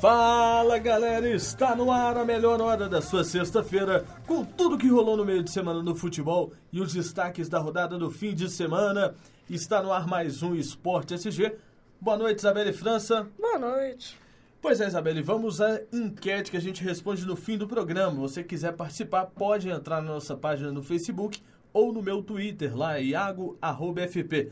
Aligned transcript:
Fala 0.00 0.78
galera, 0.78 1.28
está 1.28 1.76
no 1.76 1.92
ar 1.92 2.16
a 2.16 2.24
melhor 2.24 2.58
hora 2.62 2.88
da 2.88 3.02
sua 3.02 3.22
sexta-feira, 3.22 4.06
com 4.26 4.42
tudo 4.42 4.78
que 4.78 4.88
rolou 4.88 5.14
no 5.14 5.26
meio 5.26 5.42
de 5.42 5.50
semana 5.50 5.82
no 5.82 5.94
futebol 5.94 6.54
e 6.72 6.80
os 6.80 6.94
destaques 6.94 7.50
da 7.50 7.58
rodada 7.58 7.98
do 7.98 8.10
fim 8.10 8.34
de 8.34 8.48
semana. 8.48 9.14
Está 9.50 9.82
no 9.82 9.92
ar 9.92 10.06
mais 10.06 10.42
um 10.42 10.54
Esporte 10.54 11.12
SG. 11.12 11.54
Boa 12.00 12.16
noite, 12.16 12.38
Isabelle 12.38 12.72
França. 12.72 13.28
Boa 13.38 13.58
noite. 13.58 14.18
Pois 14.62 14.80
é, 14.80 14.86
Isabelle, 14.86 15.20
vamos 15.20 15.60
à 15.60 15.82
enquete 15.92 16.50
que 16.50 16.56
a 16.56 16.60
gente 16.60 16.82
responde 16.82 17.26
no 17.26 17.36
fim 17.36 17.58
do 17.58 17.68
programa. 17.68 18.12
Se 18.12 18.20
você 18.20 18.42
quiser 18.42 18.72
participar, 18.72 19.26
pode 19.26 19.68
entrar 19.68 20.00
na 20.00 20.12
nossa 20.12 20.34
página 20.34 20.72
no 20.72 20.82
Facebook 20.82 21.42
ou 21.74 21.92
no 21.92 22.02
meu 22.02 22.22
Twitter, 22.22 22.74
lá, 22.74 22.98
iago.fp. 22.98 24.50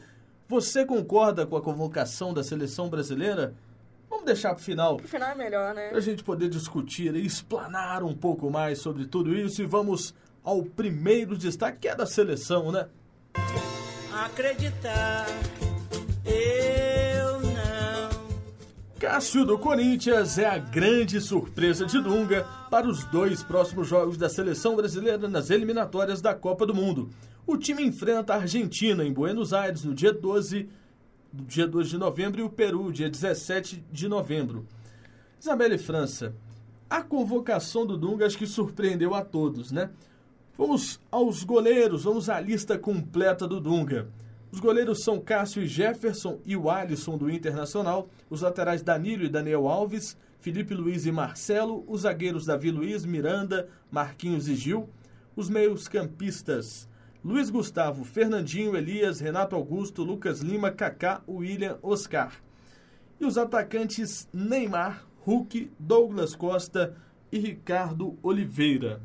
Você 0.48 0.82
concorda 0.86 1.44
com 1.44 1.58
a 1.58 1.60
convocação 1.60 2.32
da 2.32 2.42
seleção 2.42 2.88
brasileira? 2.88 3.54
Vamos 4.08 4.24
deixar 4.24 4.54
para 4.54 4.60
o 4.62 4.64
final. 4.64 4.96
Para 4.96 5.04
o 5.04 5.08
final 5.08 5.28
é 5.28 5.34
melhor, 5.34 5.74
né? 5.74 5.88
Para 5.90 5.98
a 5.98 6.00
gente 6.00 6.24
poder 6.24 6.48
discutir 6.48 7.14
e 7.14 7.26
explanar 7.26 8.02
um 8.02 8.14
pouco 8.14 8.50
mais 8.50 8.78
sobre 8.78 9.04
tudo 9.04 9.36
isso. 9.36 9.60
E 9.60 9.66
vamos 9.66 10.14
ao 10.42 10.62
primeiro 10.62 11.36
destaque, 11.36 11.80
que 11.80 11.88
é 11.88 11.94
da 11.94 12.06
seleção, 12.06 12.72
né? 12.72 12.88
Acreditar, 14.24 15.26
eu 16.24 17.40
não. 17.40 18.08
Cássio 18.98 19.44
do 19.44 19.58
Corinthians 19.58 20.38
é 20.38 20.46
a 20.46 20.56
grande 20.56 21.20
surpresa 21.20 21.84
de 21.84 22.00
Dunga 22.00 22.46
para 22.70 22.88
os 22.88 23.04
dois 23.04 23.42
próximos 23.42 23.86
jogos 23.86 24.16
da 24.16 24.30
seleção 24.30 24.74
brasileira 24.74 25.28
nas 25.28 25.50
eliminatórias 25.50 26.22
da 26.22 26.34
Copa 26.34 26.64
do 26.64 26.74
Mundo. 26.74 27.10
O 27.48 27.56
time 27.56 27.82
enfrenta 27.82 28.34
a 28.34 28.42
Argentina 28.42 29.02
em 29.02 29.10
Buenos 29.10 29.54
Aires 29.54 29.82
no 29.82 29.94
dia 29.94 30.12
12 30.12 30.68
dia 31.32 31.66
2 31.66 31.88
de 31.88 31.96
novembro, 31.96 32.42
e 32.42 32.44
o 32.44 32.50
Peru, 32.50 32.92
dia 32.92 33.08
17 33.08 33.82
de 33.90 34.06
novembro. 34.06 34.66
Isabelle 35.40 35.78
França, 35.78 36.34
a 36.90 37.02
convocação 37.02 37.86
do 37.86 37.96
Dunga 37.96 38.26
acho 38.26 38.36
que 38.36 38.46
surpreendeu 38.46 39.14
a 39.14 39.24
todos, 39.24 39.72
né? 39.72 39.88
Vamos 40.58 41.00
aos 41.10 41.42
goleiros, 41.42 42.04
vamos 42.04 42.28
à 42.28 42.38
lista 42.38 42.76
completa 42.76 43.48
do 43.48 43.62
Dunga. 43.62 44.10
Os 44.52 44.60
goleiros 44.60 45.02
são 45.02 45.18
Cássio 45.18 45.62
e 45.62 45.66
Jefferson 45.66 46.40
e 46.44 46.54
o 46.54 46.68
Alisson 46.68 47.16
do 47.16 47.30
Internacional, 47.30 48.10
os 48.28 48.42
laterais 48.42 48.82
Danilo 48.82 49.24
e 49.24 49.28
Daniel 49.30 49.68
Alves, 49.68 50.18
Felipe 50.38 50.74
Luiz 50.74 51.06
e 51.06 51.12
Marcelo, 51.12 51.82
os 51.88 52.02
zagueiros 52.02 52.44
Davi 52.44 52.70
Luiz, 52.70 53.06
Miranda, 53.06 53.70
Marquinhos 53.90 54.48
e 54.48 54.54
Gil, 54.54 54.90
os 55.34 55.48
meios 55.48 55.88
campistas 55.88 56.87
Luiz 57.24 57.50
Gustavo, 57.50 58.04
Fernandinho, 58.04 58.76
Elias, 58.76 59.18
Renato 59.18 59.56
Augusto, 59.56 60.04
Lucas 60.04 60.40
Lima, 60.40 60.70
Kaká, 60.70 61.20
William, 61.28 61.78
Oscar. 61.82 62.32
E 63.20 63.24
os 63.24 63.36
atacantes 63.36 64.28
Neymar, 64.32 65.04
Hulk, 65.20 65.70
Douglas 65.78 66.36
Costa 66.36 66.96
e 67.32 67.38
Ricardo 67.38 68.16
Oliveira. 68.22 69.00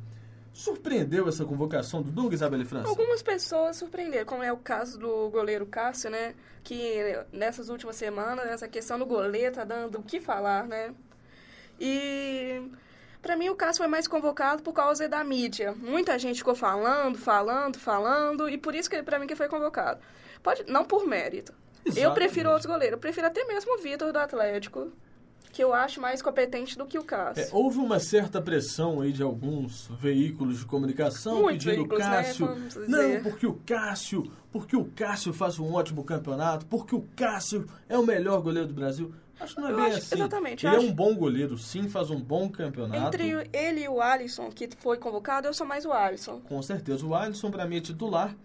Surpreendeu 0.51 1.27
essa 1.27 1.43
convocação 1.43 2.03
do 2.03 2.11
Dunga, 2.11 2.35
Isabelle 2.35 2.63
França? 2.63 2.87
Algumas 2.87 3.23
pessoas 3.23 3.77
surpreenderam, 3.77 4.25
como 4.25 4.43
é 4.43 4.53
o 4.53 4.57
caso 4.57 4.99
do 4.99 5.29
goleiro 5.31 5.65
Cássio, 5.65 6.11
né? 6.11 6.35
Que 6.63 7.17
nessas 7.31 7.69
últimas 7.69 7.95
semanas, 7.95 8.45
essa 8.45 8.67
questão 8.67 8.99
do 8.99 9.05
goleiro 9.07 9.55
tá 9.55 9.63
dando 9.63 9.97
o 9.97 10.03
que 10.03 10.21
falar, 10.21 10.67
né? 10.67 10.93
E 11.79 12.61
para 13.23 13.37
mim, 13.37 13.47
o 13.47 13.55
Cássio 13.55 13.77
foi 13.77 13.87
mais 13.87 14.05
convocado 14.05 14.61
por 14.61 14.73
causa 14.73 15.07
da 15.07 15.23
mídia. 15.23 15.73
Muita 15.79 16.19
gente 16.19 16.39
ficou 16.39 16.53
falando, 16.53 17.17
falando, 17.17 17.79
falando, 17.79 18.49
e 18.49 18.57
por 18.57 18.75
isso 18.75 18.89
que 18.89 19.01
para 19.01 19.17
mim 19.17 19.25
que 19.25 19.35
foi 19.35 19.47
convocado. 19.47 20.01
Pode, 20.43 20.65
não 20.67 20.83
por 20.83 21.07
mérito. 21.07 21.53
Exatamente. 21.85 22.03
Eu 22.03 22.13
prefiro 22.13 22.49
outros 22.49 22.65
goleiros. 22.65 22.91
Eu 22.91 22.99
prefiro 22.99 23.25
até 23.25 23.45
mesmo 23.45 23.75
o 23.75 23.81
Vitor 23.81 24.11
do 24.11 24.19
Atlético, 24.19 24.91
que 25.53 25.63
eu 25.63 25.73
acho 25.73 26.01
mais 26.01 26.21
competente 26.21 26.77
do 26.77 26.85
que 26.85 26.99
o 26.99 27.03
Cássio. 27.03 27.43
É, 27.43 27.49
houve 27.53 27.77
uma 27.77 27.97
certa 27.97 28.41
pressão 28.41 28.99
aí 28.99 29.13
de 29.13 29.23
alguns 29.23 29.87
veículos 29.99 30.59
de 30.59 30.65
comunicação 30.65 31.43
Muito 31.43 31.63
pedindo 31.63 31.85
o 31.85 31.97
né, 31.97 32.05
Cássio. 32.05 32.47
Né? 32.47 32.87
Não, 32.87 33.23
porque 33.23 33.47
o 33.47 33.53
Cássio, 33.65 34.29
porque 34.51 34.75
o 34.75 34.83
Cássio 34.83 35.31
faz 35.31 35.59
um 35.59 35.73
ótimo 35.73 36.03
campeonato, 36.03 36.65
porque 36.65 36.93
o 36.93 37.07
Cássio 37.15 37.65
é 37.87 37.97
o 37.97 38.05
melhor 38.05 38.41
goleiro 38.41 38.67
do 38.67 38.73
Brasil. 38.73 39.13
Acho 39.39 39.55
que 39.55 39.61
não 39.61 39.67
é 39.67 39.71
eu 39.71 39.75
bem 39.75 39.85
acho, 39.85 39.97
assim. 39.97 40.15
Exatamente. 40.15 40.65
Ele 40.65 40.75
acho... 40.75 40.85
é 40.85 40.89
um 40.89 40.93
bom 40.93 41.15
goleiro, 41.15 41.57
sim, 41.57 41.89
faz 41.89 42.09
um 42.09 42.19
bom 42.19 42.49
campeonato. 42.49 43.07
Entre 43.07 43.49
ele 43.51 43.81
e 43.81 43.89
o 43.89 44.01
Alisson, 44.01 44.49
que 44.49 44.69
foi 44.77 44.97
convocado, 44.97 45.47
eu 45.47 45.53
sou 45.53 45.65
mais 45.65 45.85
o 45.85 45.91
Alisson. 45.91 46.39
Com 46.41 46.61
certeza. 46.61 47.05
O 47.05 47.15
Alisson, 47.15 47.51
para 47.51 47.65
mim, 47.65 47.77
é 47.77 47.81
titular. 47.81 48.35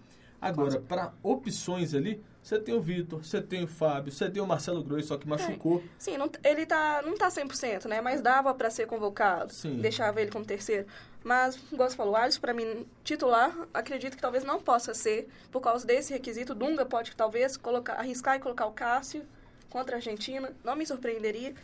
Agora, 0.40 0.80
para 0.80 1.12
opções 1.22 1.94
ali, 1.94 2.22
você 2.40 2.60
tem 2.60 2.72
o 2.72 2.80
Vitor, 2.80 3.24
você 3.24 3.42
tem 3.42 3.64
o 3.64 3.66
Fábio, 3.66 4.12
você 4.12 4.30
tem 4.30 4.40
o 4.40 4.46
Marcelo 4.46 4.84
Groi, 4.84 5.02
só 5.02 5.18
que 5.18 5.26
machucou. 5.28 5.78
É. 5.78 5.88
Sim, 5.98 6.16
não, 6.16 6.30
ele 6.44 6.64
tá, 6.64 7.02
não 7.04 7.16
tá 7.16 7.28
100%, 7.28 7.86
né? 7.86 8.00
Mas 8.00 8.20
dava 8.20 8.54
para 8.54 8.70
ser 8.70 8.86
convocado. 8.86 9.52
Sim. 9.52 9.80
Deixava 9.80 10.20
ele 10.20 10.30
como 10.30 10.44
terceiro. 10.44 10.86
Mas, 11.24 11.58
igual 11.72 11.90
você 11.90 11.96
falou, 11.96 12.14
o 12.14 12.16
Alisson, 12.16 12.40
para 12.40 12.54
mim, 12.54 12.86
titular, 13.02 13.52
acredito 13.74 14.14
que 14.14 14.22
talvez 14.22 14.44
não 14.44 14.60
possa 14.60 14.94
ser, 14.94 15.28
por 15.50 15.60
causa 15.60 15.84
desse 15.84 16.12
requisito. 16.12 16.54
Dunga 16.54 16.86
pode, 16.86 17.14
talvez, 17.16 17.56
colocar, 17.56 17.94
arriscar 17.94 18.36
e 18.36 18.38
colocar 18.38 18.66
o 18.66 18.72
Cássio 18.72 19.26
contra 19.70 19.96
a 19.96 19.98
Argentina, 19.98 20.52
não 20.64 20.76
me 20.76 20.86
surpreenderia. 20.86 21.54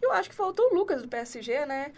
Eu 0.00 0.12
acho 0.12 0.28
que 0.28 0.34
faltou 0.34 0.70
o 0.70 0.74
Lucas 0.74 1.02
do 1.02 1.08
PSG, 1.08 1.64
né? 1.66 1.92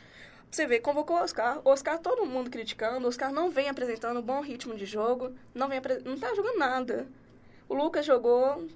Você 0.50 0.66
vê, 0.66 0.78
convocou 0.78 1.16
o 1.16 1.20
Oscar. 1.20 1.60
O 1.64 1.70
Oscar, 1.70 1.98
todo 1.98 2.26
mundo 2.26 2.48
criticando. 2.50 3.06
O 3.06 3.08
Oscar 3.08 3.32
não 3.32 3.50
vem 3.50 3.68
apresentando 3.68 4.20
um 4.20 4.22
bom 4.22 4.40
ritmo 4.40 4.76
de 4.76 4.86
jogo. 4.86 5.32
Não 5.54 5.68
vem 5.68 5.80
não 6.04 6.16
tá 6.16 6.32
jogando 6.34 6.58
nada. 6.58 7.06
O 7.68 7.74
Lucas 7.74 8.06
jogou. 8.06 8.66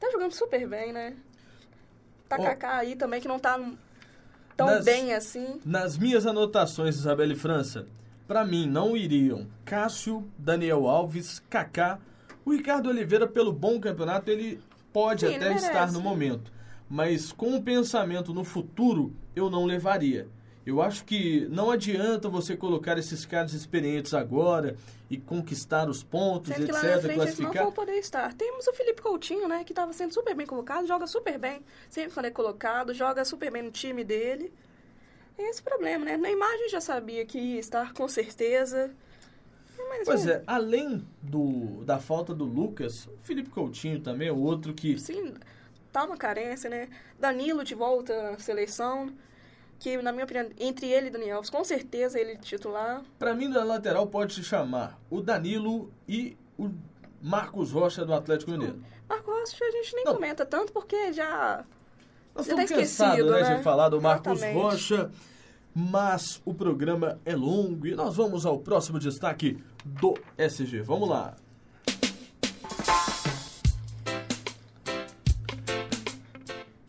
Tá 0.00 0.10
jogando 0.10 0.32
super 0.32 0.66
bem, 0.66 0.92
né? 0.92 1.14
Tá 2.28 2.36
oh. 2.38 2.42
Kaká 2.42 2.78
aí 2.78 2.96
também, 2.96 3.20
que 3.20 3.28
não 3.28 3.38
tá 3.38 3.60
tão 4.56 4.66
nas, 4.66 4.84
bem 4.84 5.14
assim. 5.14 5.60
Nas 5.64 5.96
minhas 5.96 6.26
anotações, 6.26 6.96
Isabelle 6.96 7.36
França, 7.36 7.86
para 8.26 8.44
mim 8.44 8.66
não 8.66 8.96
iriam 8.96 9.46
Cássio, 9.64 10.28
Daniel 10.38 10.88
Alves, 10.88 11.42
Kaká. 11.50 12.00
O 12.44 12.52
Ricardo 12.52 12.88
Oliveira, 12.88 13.26
pelo 13.26 13.52
bom 13.52 13.78
campeonato, 13.78 14.30
ele 14.30 14.60
pode 14.92 15.26
Sim, 15.26 15.36
até 15.36 15.54
estar 15.54 15.92
no 15.92 16.00
momento. 16.00 16.52
Mas 16.88 17.30
com 17.32 17.56
o 17.56 17.62
pensamento 17.62 18.34
no 18.34 18.44
futuro, 18.44 19.14
eu 19.34 19.48
não 19.48 19.64
levaria. 19.64 20.28
Eu 20.66 20.82
acho 20.82 21.04
que 21.04 21.46
não 21.48 21.70
adianta 21.70 22.28
você 22.28 22.56
colocar 22.56 22.98
esses 22.98 23.24
caras 23.24 23.54
experientes 23.54 24.12
agora 24.12 24.76
e 25.08 25.16
conquistar 25.16 25.88
os 25.88 26.02
pontos, 26.02 26.52
Sendo 26.52 26.64
etc, 26.64 26.80
que 26.80 26.86
lá 26.86 26.94
na 26.94 27.00
frente 27.00 27.14
classificar. 27.14 27.46
Eles 27.46 27.56
não 27.56 27.64
vão 27.64 27.72
poder 27.72 27.98
estar. 27.98 28.34
Temos 28.34 28.66
o 28.66 28.72
Felipe 28.72 29.00
Coutinho, 29.00 29.48
né, 29.48 29.64
que 29.64 29.72
estava 29.72 29.92
sendo 29.92 30.12
super 30.12 30.34
bem 30.34 30.46
colocado, 30.46 30.86
joga 30.86 31.06
super 31.06 31.38
bem, 31.38 31.60
sempre 31.88 32.12
quando 32.12 32.26
é 32.26 32.30
colocado, 32.30 32.92
joga 32.92 33.24
super 33.24 33.50
bem 33.50 33.62
no 33.62 33.70
time 33.70 34.04
dele. 34.04 34.52
É 35.38 35.48
esse 35.48 35.62
problema, 35.62 36.04
né? 36.04 36.16
Na 36.16 36.30
imagem 36.30 36.68
já 36.68 36.80
sabia 36.80 37.24
que 37.24 37.38
ia 37.38 37.58
estar 37.58 37.94
com 37.94 38.06
certeza. 38.06 38.90
Mas, 39.88 40.04
pois 40.04 40.26
é, 40.26 40.42
além 40.46 41.06
do, 41.22 41.84
da 41.84 41.98
falta 41.98 42.34
do 42.34 42.44
Lucas, 42.44 43.06
o 43.06 43.18
Felipe 43.22 43.50
Coutinho 43.50 44.00
também 44.00 44.28
é 44.28 44.32
outro 44.32 44.72
que. 44.72 44.98
Sim, 44.98 45.34
tá 45.92 46.04
uma 46.04 46.16
carência, 46.16 46.70
né? 46.70 46.88
Danilo 47.18 47.64
de 47.64 47.74
volta 47.74 48.30
à 48.30 48.38
seleção. 48.38 49.12
Que, 49.78 49.96
na 49.96 50.12
minha 50.12 50.24
opinião, 50.24 50.46
entre 50.58 50.86
ele 50.88 51.06
e 51.06 51.10
Daniel 51.10 51.36
Alves, 51.36 51.48
com 51.48 51.64
certeza 51.64 52.20
ele 52.20 52.36
titular. 52.36 53.02
Para 53.18 53.34
mim, 53.34 53.48
na 53.48 53.64
lateral 53.64 54.06
pode 54.06 54.34
se 54.34 54.44
chamar 54.44 55.00
o 55.08 55.22
Danilo 55.22 55.90
e 56.06 56.36
o 56.58 56.70
Marcos 57.22 57.72
Rocha 57.72 58.04
do 58.04 58.12
Atlético 58.12 58.50
Mineiro. 58.50 58.78
Marcos 59.08 59.34
Rocha 59.34 59.64
a 59.64 59.70
gente 59.70 59.94
nem 59.94 60.04
Não. 60.04 60.14
comenta 60.14 60.44
tanto 60.44 60.70
porque 60.72 61.12
já. 61.14 61.64
Nós 62.34 62.46
já 62.46 62.54
tá 62.54 62.62
estamos 62.64 62.82
cansados 62.82 63.30
né, 63.30 63.42
né? 63.42 63.56
de 63.56 63.62
falar 63.62 63.88
do 63.88 64.00
Marcos 64.00 64.32
Exatamente. 64.32 64.62
Rocha, 64.62 65.10
mas 65.74 66.40
o 66.44 66.54
programa 66.54 67.18
é 67.24 67.34
longo 67.34 67.86
e 67.86 67.94
nós 67.94 68.16
vamos 68.16 68.44
ao 68.44 68.58
próximo 68.58 68.98
destaque 68.98 69.58
do 69.84 70.14
SG. 70.36 70.82
Vamos 70.82 71.08
lá. 71.08 71.36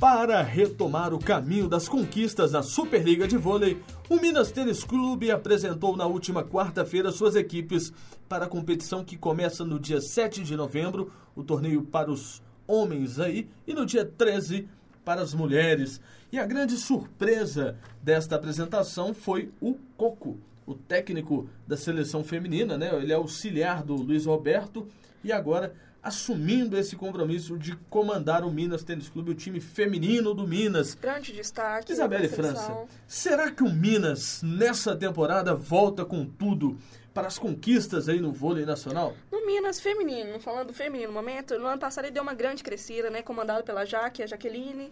Para 0.01 0.41
retomar 0.41 1.13
o 1.13 1.19
caminho 1.19 1.67
das 1.67 1.87
conquistas 1.87 2.53
na 2.53 2.63
Superliga 2.63 3.27
de 3.27 3.37
Vôlei, 3.37 3.79
o 4.09 4.15
Minas 4.15 4.51
Tênis 4.51 4.83
Clube 4.83 5.29
apresentou 5.29 5.95
na 5.95 6.07
última 6.07 6.43
quarta-feira 6.43 7.11
suas 7.11 7.35
equipes 7.35 7.93
para 8.27 8.45
a 8.45 8.47
competição 8.47 9.05
que 9.05 9.15
começa 9.15 9.63
no 9.63 9.79
dia 9.79 10.01
7 10.01 10.41
de 10.41 10.55
novembro, 10.55 11.11
o 11.35 11.43
torneio 11.43 11.83
para 11.83 12.09
os 12.09 12.41
homens 12.65 13.19
aí, 13.19 13.47
e 13.67 13.75
no 13.75 13.85
dia 13.85 14.03
13 14.03 14.67
para 15.05 15.21
as 15.21 15.35
mulheres. 15.35 16.01
E 16.31 16.39
a 16.39 16.47
grande 16.47 16.77
surpresa 16.77 17.77
desta 18.01 18.35
apresentação 18.35 19.13
foi 19.13 19.51
o 19.61 19.75
Coco, 19.95 20.39
o 20.65 20.75
técnico 20.75 21.49
da 21.67 21.75
seleção 21.75 22.23
feminina, 22.23 22.77
né? 22.77 22.93
Ele 22.95 23.11
é 23.11 23.15
auxiliar 23.15 23.83
do 23.83 23.95
Luiz 23.95 24.25
Roberto 24.25 24.87
e 25.23 25.31
agora 25.31 25.73
assumindo 26.03 26.77
esse 26.77 26.95
compromisso 26.95 27.57
de 27.57 27.75
comandar 27.89 28.43
o 28.43 28.51
Minas 28.51 28.83
Tênis 28.83 29.07
Clube, 29.07 29.31
o 29.31 29.35
time 29.35 29.59
feminino 29.59 30.33
do 30.33 30.47
Minas. 30.47 30.95
Grande 30.95 31.31
destaque. 31.31 31.91
Isabelle 31.91 32.27
França, 32.27 32.85
será 33.07 33.51
que 33.51 33.63
o 33.63 33.69
Minas 33.69 34.41
nessa 34.41 34.95
temporada 34.95 35.53
volta 35.53 36.03
com 36.03 36.25
tudo 36.25 36.77
para 37.13 37.27
as 37.27 37.37
conquistas 37.37 38.09
aí 38.09 38.19
no 38.19 38.31
vôlei 38.31 38.65
nacional? 38.65 39.15
No 39.31 39.45
Minas 39.45 39.79
feminino, 39.79 40.39
falando 40.39 40.67
do 40.67 40.73
feminino 40.73 41.09
no 41.09 41.13
momento, 41.13 41.59
no 41.59 41.67
ano 41.67 41.79
passado 41.79 42.05
ele 42.05 42.13
deu 42.13 42.23
uma 42.23 42.33
grande 42.33 42.63
crescida, 42.63 43.09
né? 43.09 43.21
Comandado 43.21 43.63
pela 43.63 43.85
Jaque, 43.85 44.23
a 44.23 44.27
Jaqueline, 44.27 44.91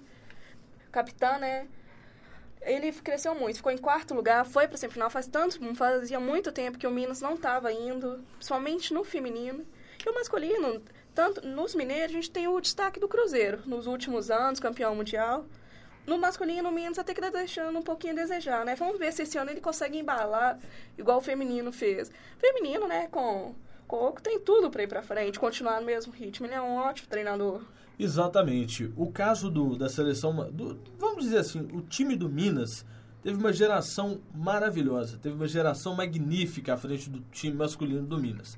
capitã, 0.91 1.39
né? 1.39 1.67
Ele 2.61 2.91
cresceu 2.91 3.33
muito, 3.33 3.57
ficou 3.57 3.71
em 3.71 3.77
quarto 3.77 4.13
lugar, 4.13 4.45
foi 4.45 4.67
para 4.67 4.77
semifinal. 4.77 5.09
Faz 5.09 5.27
tanto, 5.27 5.59
fazia 5.75 6.19
muito 6.19 6.51
tempo 6.51 6.77
que 6.77 6.87
o 6.87 6.91
Minas 6.91 7.21
não 7.21 7.35
estava 7.35 7.71
indo, 7.71 8.23
principalmente 8.33 8.93
no 8.93 9.03
feminino. 9.03 9.65
E 10.05 10.09
o 10.09 10.13
masculino, 10.13 10.81
tanto 11.15 11.45
nos 11.45 11.75
mineiros, 11.75 12.11
a 12.11 12.15
gente 12.15 12.31
tem 12.31 12.47
o 12.47 12.59
destaque 12.59 12.99
do 12.99 13.07
Cruzeiro, 13.07 13.61
nos 13.65 13.87
últimos 13.87 14.29
anos, 14.29 14.59
campeão 14.59 14.95
mundial. 14.95 15.45
No 16.05 16.17
masculino, 16.17 16.69
o 16.69 16.71
Minas 16.71 16.97
até 16.97 17.13
que 17.13 17.21
tá 17.21 17.29
deixando 17.29 17.77
um 17.77 17.83
pouquinho 17.83 18.13
a 18.13 18.15
desejar, 18.15 18.65
né? 18.65 18.75
Vamos 18.75 18.97
ver 18.97 19.13
se 19.13 19.23
esse 19.23 19.37
ano 19.37 19.51
ele 19.51 19.61
consegue 19.61 19.97
embalar 19.97 20.57
igual 20.97 21.19
o 21.19 21.21
feminino 21.21 21.71
fez. 21.71 22.11
Feminino, 22.39 22.87
né, 22.87 23.07
com 23.11 23.53
Coco 23.89 24.21
tem 24.21 24.39
tudo 24.39 24.69
para 24.69 24.83
ir 24.83 24.87
para 24.87 25.01
frente, 25.01 25.39
continuar 25.39 25.79
no 25.79 25.85
mesmo 25.87 26.13
ritmo. 26.13 26.45
Ele 26.45 26.53
é 26.53 26.61
um 26.61 26.75
ótimo 26.75 27.09
treinador. 27.09 27.63
Exatamente. 27.99 28.91
O 28.95 29.11
caso 29.11 29.51
do, 29.51 29.75
da 29.75 29.89
seleção, 29.89 30.49
do, 30.51 30.79
vamos 30.97 31.25
dizer 31.25 31.39
assim, 31.39 31.67
o 31.73 31.81
time 31.81 32.15
do 32.15 32.29
Minas 32.29 32.85
teve 33.21 33.37
uma 33.37 33.51
geração 33.51 34.21
maravilhosa, 34.33 35.19
teve 35.21 35.35
uma 35.35 35.47
geração 35.47 35.93
magnífica 35.93 36.75
à 36.75 36.77
frente 36.77 37.09
do 37.09 37.19
time 37.31 37.57
masculino 37.57 38.07
do 38.07 38.17
Minas, 38.17 38.57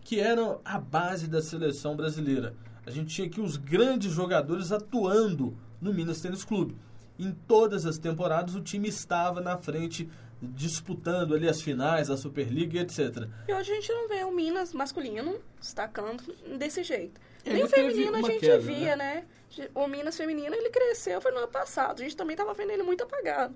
que 0.00 0.18
era 0.18 0.58
a 0.64 0.78
base 0.78 1.28
da 1.28 1.42
seleção 1.42 1.94
brasileira. 1.94 2.54
A 2.86 2.90
gente 2.90 3.14
tinha 3.14 3.26
aqui 3.26 3.42
os 3.42 3.58
grandes 3.58 4.10
jogadores 4.10 4.72
atuando 4.72 5.54
no 5.78 5.92
Minas 5.92 6.22
Tênis 6.22 6.42
Clube. 6.42 6.74
Em 7.18 7.32
todas 7.46 7.84
as 7.84 7.98
temporadas 7.98 8.54
o 8.54 8.62
time 8.62 8.88
estava 8.88 9.42
na 9.42 9.58
frente 9.58 10.08
disputando 10.40 11.34
ali 11.34 11.48
as 11.48 11.60
finais, 11.60 12.10
a 12.10 12.16
Superliga, 12.16 12.80
etc. 12.80 13.28
E 13.48 13.52
hoje 13.52 13.72
a 13.72 13.74
gente 13.74 13.92
não 13.92 14.08
vê 14.08 14.24
o 14.24 14.30
Minas 14.30 14.72
masculino 14.72 15.38
destacando 15.60 16.22
desse 16.56 16.82
jeito. 16.82 17.20
Nem 17.44 17.64
o 17.64 17.68
feminino 17.68 18.16
a 18.16 18.22
gente 18.22 18.40
queda, 18.40 18.58
via, 18.58 18.96
né? 18.96 19.24
né? 19.56 19.68
O 19.74 19.86
Minas 19.86 20.16
feminino, 20.16 20.54
ele 20.54 20.70
cresceu, 20.70 21.20
foi 21.20 21.32
no 21.32 21.38
ano 21.38 21.48
passado. 21.48 22.00
A 22.00 22.02
gente 22.02 22.16
também 22.16 22.34
estava 22.34 22.52
vendo 22.54 22.70
ele 22.70 22.82
muito 22.82 23.02
apagado. 23.02 23.54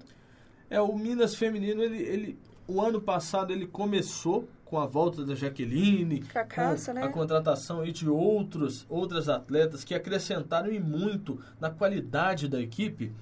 É, 0.70 0.80
o 0.80 0.96
Minas 0.96 1.34
feminino, 1.34 1.82
ele, 1.82 2.02
ele, 2.02 2.38
o 2.66 2.80
ano 2.80 3.00
passado 3.00 3.52
ele 3.52 3.66
começou 3.66 4.48
com 4.64 4.78
a 4.80 4.86
volta 4.86 5.22
da 5.22 5.34
Jaqueline, 5.34 6.20
Cacaça, 6.22 6.94
com 6.94 6.98
né? 6.98 7.04
a 7.04 7.08
contratação 7.10 7.84
de 7.84 8.08
outros, 8.08 8.86
outras 8.88 9.28
atletas 9.28 9.84
que 9.84 9.94
acrescentaram 9.94 10.72
e 10.72 10.80
muito 10.80 11.38
na 11.60 11.68
qualidade 11.68 12.48
da 12.48 12.58
equipe, 12.58 13.12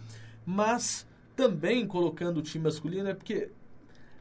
mas 0.47 1.05
também 1.35 1.87
colocando 1.89 2.37
o 2.39 2.43
time 2.43 2.65
masculino 2.65 3.09
é 3.09 3.15
porque 3.15 3.51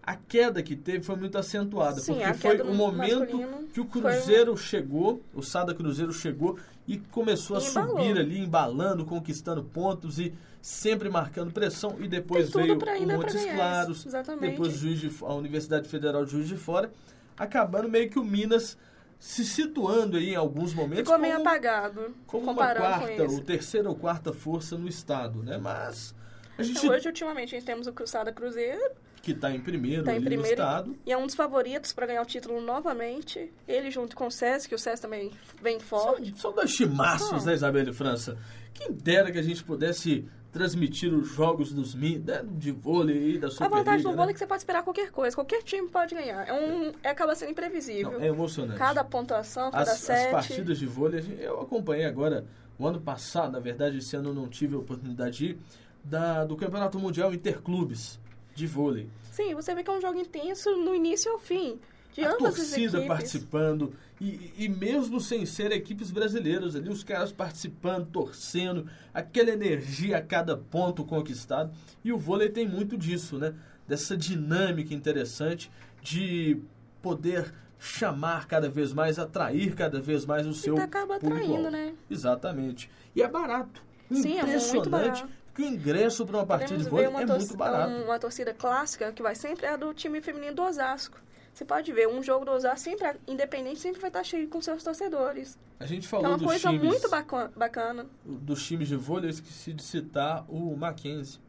a 0.09 0.15
queda 0.15 0.63
que 0.63 0.75
teve 0.75 1.03
foi 1.03 1.15
muito 1.15 1.38
acentuada, 1.38 2.00
Sim, 2.00 2.15
porque 2.15 2.33
foi 2.33 2.61
o 2.61 2.73
momento 2.73 3.67
que 3.71 3.79
o 3.79 3.85
Cruzeiro 3.85 4.57
chegou, 4.57 5.21
o 5.35 5.44
Sada 5.44 5.71
Cruzeiro 5.75 6.11
chegou 6.11 6.57
e 6.88 6.97
começou 6.97 7.57
a 7.57 7.61
subir 7.61 8.17
ali, 8.17 8.39
embalando, 8.39 9.06
conquistando 9.06 9.63
pontos 9.63 10.17
e 10.17 10.33
sempre 10.59 11.09
marcando 11.09 11.53
pressão. 11.53 11.95
E 12.00 12.07
depois 12.07 12.50
veio 12.50 12.73
o 12.73 13.07
Montes 13.07 13.45
Claros, 13.53 14.07
depois 14.41 14.73
o 14.73 14.77
Juiz 14.79 15.00
de, 15.00 15.11
a 15.21 15.33
Universidade 15.35 15.88
Federal 15.88 16.25
de 16.25 16.31
Juiz 16.31 16.47
de 16.47 16.57
Fora, 16.57 16.91
acabando 17.38 17.88
meio 17.88 18.09
que 18.09 18.17
o 18.17 18.23
Minas 18.25 18.75
se 19.19 19.45
situando 19.45 20.17
aí 20.17 20.31
em 20.31 20.35
alguns 20.35 20.73
momentos. 20.73 21.03
Ficou 21.03 21.19
meio 21.19 21.35
como, 21.35 21.47
apagado. 21.47 22.15
Como 22.25 22.51
uma 22.51 22.55
quarta, 22.55 23.23
ou 23.25 23.41
terceira 23.41 23.88
ou 23.88 23.95
quarta 23.95 24.33
força 24.33 24.75
no 24.75 24.88
estado, 24.88 25.44
né? 25.44 25.59
Mas. 25.59 26.15
A 26.57 26.63
gente... 26.63 26.89
Hoje, 26.89 27.07
ultimamente, 27.07 27.55
a 27.55 27.59
gente 27.59 27.67
temos 27.67 27.85
o 27.85 27.94
Cruzada 27.94 28.33
Cruzeiro 28.33 28.91
que 29.21 29.31
está 29.31 29.51
em 29.51 29.60
primeiro 29.60 30.04
tá 30.04 30.13
em 30.13 30.21
primeiro, 30.21 30.44
no 30.44 30.48
estado. 30.50 30.95
E 31.06 31.12
é 31.12 31.18
um 31.18 31.25
dos 31.25 31.36
favoritos 31.36 31.94
para 31.94 32.07
ganhar 32.07 32.21
o 32.21 32.25
título 32.25 32.62
novamente. 32.62 33.51
Ele 33.68 33.92
junto 33.92 34.16
com 34.16 34.27
o 34.27 34.31
SESC, 34.31 34.69
que 34.69 34.75
o 34.75 34.80
SESC 34.80 35.01
também 35.01 35.31
vem 35.62 35.80
forte. 35.80 36.30
São, 36.31 36.38
são 36.38 36.54
dois 36.54 36.71
chimaços, 36.71 37.45
né, 37.45 37.54
Isabel 37.54 37.88
e 37.88 37.94
França? 37.94 38.38
Quem 38.74 38.92
dera 38.92 39.31
que 39.31 39.38
a 39.38 39.44
gente 39.44 39.63
pudesse 39.63 40.25
transmitir 40.51 41.13
os 41.13 41.27
jogos 41.30 41.71
dos 41.71 41.94
né, 41.94 42.44
de 42.44 42.71
vôlei 42.71 43.38
da 43.38 43.50
Superliga. 43.50 43.75
A 43.75 43.80
vantagem 43.80 44.04
do 44.04 44.10
né? 44.10 44.16
vôlei 44.16 44.31
é 44.31 44.33
que 44.33 44.39
você 44.39 44.48
pode 44.48 44.62
esperar 44.62 44.83
qualquer 44.83 45.12
coisa, 45.12 45.36
qualquer 45.36 45.63
time 45.63 45.88
pode 45.88 46.15
ganhar. 46.15 46.48
É 46.48 46.54
um, 46.54 46.92
é, 47.04 47.10
acaba 47.10 47.36
sendo 47.36 47.51
imprevisível. 47.51 48.13
Não, 48.13 48.22
é 48.22 48.27
emocionante. 48.27 48.80
Cada 48.80 49.04
pontuação, 49.04 49.69
cada 49.69 49.92
as, 49.92 50.00
sete. 50.00 50.27
As 50.27 50.31
partidas 50.31 50.80
de 50.80 50.88
vôlei, 50.88 51.24
eu 51.39 51.62
acompanhei 51.62 52.06
agora, 52.06 52.45
o 52.77 52.88
ano 52.88 53.00
passado, 53.00 53.51
na 53.51 53.60
verdade, 53.60 53.98
esse 53.98 54.15
ano 54.15 54.30
eu 54.30 54.33
não 54.33 54.48
tive 54.48 54.75
a 54.75 54.80
oportunidade 54.80 55.38
de 55.38 55.45
ir, 55.48 55.60
da, 56.04 56.45
do 56.45 56.56
Campeonato 56.56 56.98
Mundial 56.98 57.33
Interclubes 57.33 58.19
de 58.59 58.67
vôlei. 58.67 59.09
Sim, 59.31 59.56
você 59.56 59.73
vê 59.73 59.83
que 59.83 59.89
é 59.89 59.94
um 59.94 60.01
jogo 60.01 60.19
intenso 60.19 60.75
no 60.75 60.94
início 60.94 61.31
ao 61.31 61.39
fim. 61.39 61.79
De 62.13 62.25
a 62.25 62.35
torcida 62.35 63.01
participando 63.06 63.94
e, 64.19 64.51
e 64.57 64.67
mesmo 64.67 65.21
sem 65.21 65.45
ser 65.45 65.71
equipes 65.71 66.11
brasileiras 66.11 66.75
ali, 66.75 66.89
os 66.89 67.03
caras 67.03 67.31
participando, 67.31 68.07
torcendo, 68.07 68.89
aquela 69.13 69.51
energia 69.51 70.17
a 70.17 70.21
cada 70.21 70.57
ponto 70.57 71.06
conquistado. 71.06 71.71
E 72.03 72.11
o 72.11 72.17
vôlei 72.17 72.50
tem 72.50 72.67
muito 72.67 72.97
disso, 72.97 73.38
né? 73.38 73.53
Dessa 73.88 74.17
dinâmica 74.17 74.94
interessante 74.94 75.71
de 76.01 76.59
poder 77.01 77.53
chamar 77.79 78.45
cada 78.47 78.69
vez 78.69 78.91
mais, 78.91 79.17
atrair 79.17 79.73
cada 79.73 80.01
vez 80.01 80.25
mais 80.25 80.45
o 80.45 80.53
seu 80.53 80.75
e 80.75 80.81
acaba 80.81 81.15
atraindo, 81.15 81.71
né? 81.71 81.94
Exatamente. 82.09 82.89
E 83.15 83.21
é 83.21 83.27
barato. 83.27 83.81
Sim, 84.12 84.39
Impressionante. 84.39 84.69
É 84.69 84.73
muito 84.73 84.89
barato 84.89 85.38
que 85.59 85.65
o 85.65 85.67
ingresso 85.67 86.25
para 86.25 86.38
uma 86.38 86.45
partida 86.45 86.77
de 86.77 86.89
vôlei 86.89 87.06
é 87.06 87.09
muito 87.09 87.57
barato. 87.57 87.91
Uma 88.03 88.17
torcida 88.17 88.53
clássica 88.53 89.11
que 89.11 89.21
vai 89.21 89.35
sempre 89.35 89.65
é 89.65 89.71
a 89.71 89.75
do 89.75 89.94
time 89.94 90.21
feminino 90.21 90.56
do 90.56 90.63
Osasco. 90.63 91.19
Você 91.53 91.65
pode 91.65 91.91
ver, 91.91 92.07
um 92.07 92.23
jogo 92.23 92.45
do 92.45 92.51
Osasco 92.51 92.79
sempre, 92.79 93.19
independente, 93.27 93.79
sempre 93.79 94.00
vai 94.00 94.09
estar 94.09 94.23
cheio 94.23 94.47
com 94.47 94.61
seus 94.61 94.81
torcedores. 94.81 95.59
A 95.77 95.85
gente 95.85 96.07
falou 96.07 96.27
é 96.27 96.29
uma 96.29 96.39
coisa 96.39 96.69
times, 96.69 96.88
muito 96.88 97.09
bacana. 97.09 98.06
Dos 98.23 98.65
times 98.65 98.88
de 98.88 98.95
vôlei, 98.95 99.25
eu 99.25 99.31
esqueci 99.31 99.73
de 99.73 99.83
citar 99.83 100.45
o 100.47 100.77
Mackenzie. 100.77 101.41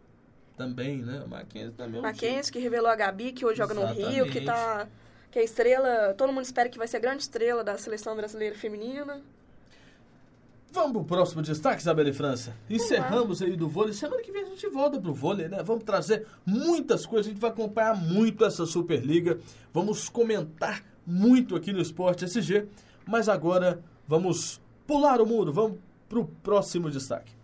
Também, 0.56 1.02
né? 1.02 1.22
O 1.24 1.28
Mackenzie 1.28 1.72
também 1.72 1.96
é 1.96 1.98
um 2.00 2.02
Mackenzie, 2.02 2.52
que 2.52 2.58
revelou 2.58 2.90
a 2.90 2.96
Gabi, 2.96 3.32
que 3.32 3.46
hoje 3.46 3.62
Exatamente. 3.62 3.96
joga 3.96 4.08
no 4.08 4.10
Rio, 4.10 4.26
que 4.26 4.40
tá... 4.40 4.88
Que 5.30 5.38
é 5.38 5.44
estrela, 5.44 6.12
todo 6.18 6.32
mundo 6.32 6.44
espera 6.44 6.68
que 6.68 6.76
vai 6.76 6.88
ser 6.88 6.96
a 6.96 7.00
grande 7.00 7.22
estrela 7.22 7.62
da 7.62 7.78
seleção 7.78 8.16
brasileira 8.16 8.56
feminina. 8.56 9.22
Vamos 10.72 10.92
pro 10.92 11.04
próximo 11.04 11.42
destaque, 11.42 11.80
Isabela 11.80 12.10
e 12.10 12.12
França. 12.12 12.54
Encerramos 12.68 13.42
aí 13.42 13.56
do 13.56 13.68
vôlei. 13.68 13.92
Semana 13.92 14.22
que 14.22 14.30
vem 14.30 14.44
a 14.44 14.46
gente 14.46 14.68
volta 14.68 15.00
pro 15.00 15.12
vôlei, 15.12 15.48
né? 15.48 15.62
Vamos 15.64 15.82
trazer 15.82 16.26
muitas 16.46 17.04
coisas. 17.04 17.26
A 17.26 17.30
gente 17.30 17.40
vai 17.40 17.50
acompanhar 17.50 17.96
muito 17.96 18.44
essa 18.44 18.64
Superliga. 18.64 19.38
Vamos 19.74 20.08
comentar 20.08 20.84
muito 21.04 21.56
aqui 21.56 21.72
no 21.72 21.80
Esporte 21.80 22.24
SG. 22.24 22.68
Mas 23.04 23.28
agora 23.28 23.82
vamos 24.06 24.60
pular 24.86 25.20
o 25.20 25.26
muro. 25.26 25.52
Vamos 25.52 25.78
pro 26.08 26.24
próximo 26.24 26.88
destaque. 26.88 27.39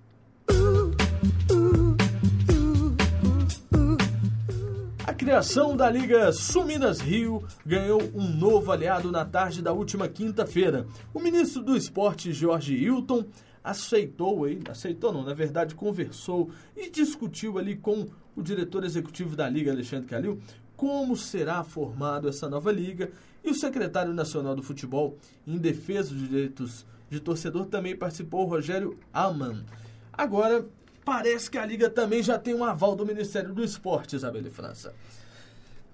Criação 5.26 5.76
da 5.76 5.90
Liga 5.90 6.32
Suminas 6.32 7.00
Rio 7.00 7.44
ganhou 7.66 8.00
um 8.14 8.28
novo 8.28 8.70
aliado 8.70 9.10
na 9.10 9.24
tarde 9.24 9.60
da 9.60 9.72
última 9.72 10.06
quinta-feira. 10.06 10.86
O 11.12 11.18
ministro 11.18 11.64
do 11.64 11.76
Esporte, 11.76 12.32
Jorge 12.32 12.76
Hilton, 12.76 13.24
aceitou, 13.62 14.44
aí, 14.44 14.60
aceitou 14.70 15.12
não, 15.12 15.24
na 15.24 15.34
verdade 15.34 15.74
conversou 15.74 16.52
e 16.76 16.88
discutiu 16.88 17.58
ali 17.58 17.74
com 17.74 18.06
o 18.36 18.40
diretor 18.40 18.84
executivo 18.84 19.34
da 19.34 19.48
Liga, 19.48 19.72
Alexandre 19.72 20.06
Calil, 20.06 20.40
como 20.76 21.16
será 21.16 21.64
formado 21.64 22.28
essa 22.28 22.48
nova 22.48 22.70
liga 22.70 23.10
e 23.42 23.50
o 23.50 23.54
secretário 23.54 24.14
nacional 24.14 24.54
do 24.54 24.62
futebol 24.62 25.18
em 25.44 25.58
defesa 25.58 26.14
dos 26.14 26.28
direitos 26.28 26.86
de 27.10 27.18
torcedor 27.18 27.66
também 27.66 27.96
participou, 27.96 28.44
Rogério 28.46 28.96
Aman. 29.12 29.64
Agora, 30.12 30.64
parece 31.06 31.48
que 31.48 31.56
a 31.56 31.64
Liga 31.64 31.88
também 31.88 32.20
já 32.20 32.36
tem 32.36 32.52
um 32.52 32.64
aval 32.64 32.96
do 32.96 33.06
Ministério 33.06 33.54
do 33.54 33.62
Esporte, 33.62 34.16
Isabelle 34.16 34.50
França. 34.50 34.92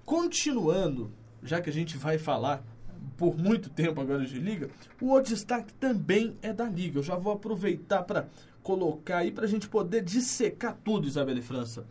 Continuando, 0.03 1.11
já 1.43 1.61
que 1.61 1.69
a 1.69 1.73
gente 1.73 1.95
vai 1.97 2.17
falar 2.17 2.63
por 3.15 3.37
muito 3.37 3.69
tempo 3.69 4.01
agora 4.01 4.25
de 4.25 4.39
Liga, 4.39 4.71
o 4.99 5.09
outro 5.09 5.31
destaque 5.31 5.71
também 5.75 6.35
é 6.41 6.51
da 6.51 6.65
Liga. 6.65 6.97
Eu 6.97 7.03
já 7.03 7.15
vou 7.15 7.31
aproveitar 7.31 8.01
para 8.01 8.27
colocar 8.63 9.19
aí 9.19 9.31
para 9.31 9.45
a 9.45 9.47
gente 9.47 9.69
poder 9.69 10.03
dissecar 10.03 10.75
tudo, 10.83 11.07
Isabelle 11.07 11.43
França. 11.43 11.85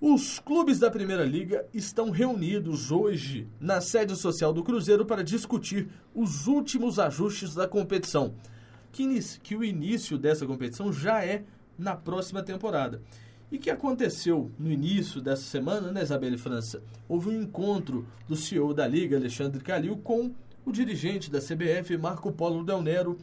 Os 0.00 0.38
clubes 0.38 0.78
da 0.78 0.92
Primeira 0.92 1.24
Liga 1.24 1.66
estão 1.74 2.10
reunidos 2.10 2.92
hoje 2.92 3.48
na 3.58 3.80
sede 3.80 4.14
social 4.14 4.52
do 4.52 4.62
Cruzeiro 4.62 5.04
para 5.04 5.24
discutir 5.24 5.88
os 6.14 6.46
últimos 6.46 7.00
ajustes 7.00 7.52
da 7.52 7.66
competição, 7.66 8.34
que, 8.92 9.18
que 9.42 9.56
o 9.56 9.64
início 9.64 10.16
dessa 10.16 10.46
competição 10.46 10.92
já 10.92 11.24
é 11.24 11.42
na 11.78 11.94
próxima 11.96 12.42
temporada. 12.42 13.00
E 13.50 13.58
que 13.58 13.70
aconteceu 13.70 14.50
no 14.58 14.70
início 14.70 15.20
dessa 15.20 15.42
semana, 15.42 15.92
né, 15.92 16.02
Isabelle 16.02 16.38
França? 16.38 16.82
Houve 17.08 17.28
um 17.28 17.42
encontro 17.42 18.06
do 18.28 18.34
CEO 18.34 18.74
da 18.74 18.86
Liga, 18.86 19.16
Alexandre 19.16 19.62
Calil, 19.62 19.96
com 19.98 20.32
o 20.64 20.72
dirigente 20.72 21.30
da 21.30 21.38
CBF, 21.40 21.96
Marco 21.96 22.32
Polo 22.32 22.64
Del 22.64 22.82
Nero. 22.82 23.18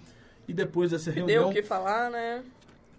E 0.48 0.53
depois 0.53 0.91
dessa 0.91 1.12
reunião. 1.12 1.43
Deu 1.43 1.50
o 1.50 1.53
que 1.53 1.62
falar, 1.62 2.10
né? 2.10 2.43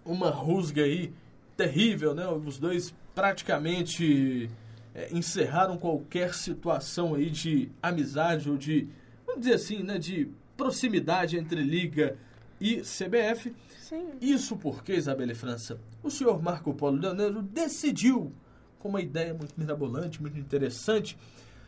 Uma 0.05 0.29
rusga 0.29 0.83
aí 0.83 1.13
terrível, 1.55 2.13
né? 2.13 2.27
Os 2.27 2.57
dois 2.57 2.93
praticamente 3.13 4.49
é, 4.93 5.09
encerraram 5.11 5.77
qualquer 5.77 6.33
situação 6.33 7.15
aí 7.15 7.29
de 7.29 7.69
amizade 7.81 8.49
ou 8.49 8.57
de, 8.57 8.87
vamos 9.25 9.41
dizer 9.41 9.55
assim, 9.55 9.83
né, 9.83 9.97
de 9.97 10.29
proximidade 10.55 11.37
entre 11.37 11.61
Liga 11.61 12.15
e 12.59 12.81
CBF. 12.81 13.53
Sim. 13.93 14.07
Isso 14.19 14.57
porque, 14.57 14.95
Isabelle 14.95 15.35
França, 15.35 15.79
o 16.01 16.09
senhor 16.09 16.41
Marco 16.41 16.73
Polo 16.73 16.97
Leonero 16.97 17.43
decidiu, 17.43 18.33
com 18.79 18.89
uma 18.89 18.99
ideia 19.01 19.33
muito 19.35 19.53
mirabolante, 19.55 20.19
muito 20.19 20.39
interessante, 20.39 21.15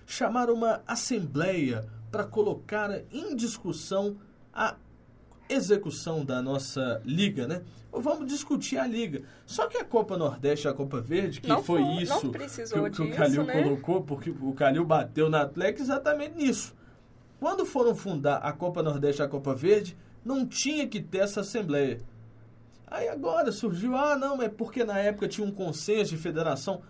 chamar 0.08 0.50
uma 0.50 0.82
assembleia 0.88 1.86
para 2.12 2.24
colocar 2.24 2.90
em 3.12 3.36
discussão 3.36 4.18
a 4.52 4.76
execução 5.48 6.26
da 6.26 6.42
nossa 6.42 7.00
liga, 7.06 7.48
né? 7.48 7.62
Vamos 7.92 8.26
discutir 8.28 8.78
a 8.80 8.88
liga. 8.88 9.22
Só 9.46 9.68
que 9.68 9.78
a 9.78 9.86
Copa 9.86 10.18
Nordeste 10.18 10.66
e 10.68 10.70
a 10.70 10.74
Copa 10.74 11.00
Verde, 11.00 11.40
que 11.42 11.48
Não 11.48 11.64
foi 11.64 11.82
foi- 11.84 12.04
isso 12.04 12.32
que, 12.32 12.90
que 12.90 13.02
o 13.04 13.16
Calil 13.16 13.44
né? 13.44 13.62
colocou, 13.64 14.02
porque 14.02 14.32
o 14.32 14.54
Calil 14.54 14.84
bateu 14.84 15.30
na 15.30 15.42
Atlético 15.44 15.84
exatamente 15.84 16.36
nisso. 16.36 16.74
Quando 17.40 17.66
foram 17.66 17.94
fundar 17.96 18.38
a 18.38 18.52
Copa 18.52 18.82
Nordeste 18.82 19.22
e 19.22 19.26
a 19.26 19.28
Copa 19.28 19.54
Verde, 19.54 19.96
não 20.26 20.46
tinha 20.46 20.88
que 20.88 21.00
ter 21.00 21.20
essa 21.20 21.42
assembleia. 21.42 22.00
Aí 22.88 23.08
agora 23.10 23.52
surgiu, 23.52 23.96
ah, 23.96 24.16
não, 24.16 24.42
é 24.42 24.50
porque 24.50 24.84
na 24.84 25.00
época 25.00 25.28
tinha 25.28 25.46
um 25.46 25.52
consenso 25.52 26.12
de 26.12 26.18
federação. 26.18 26.84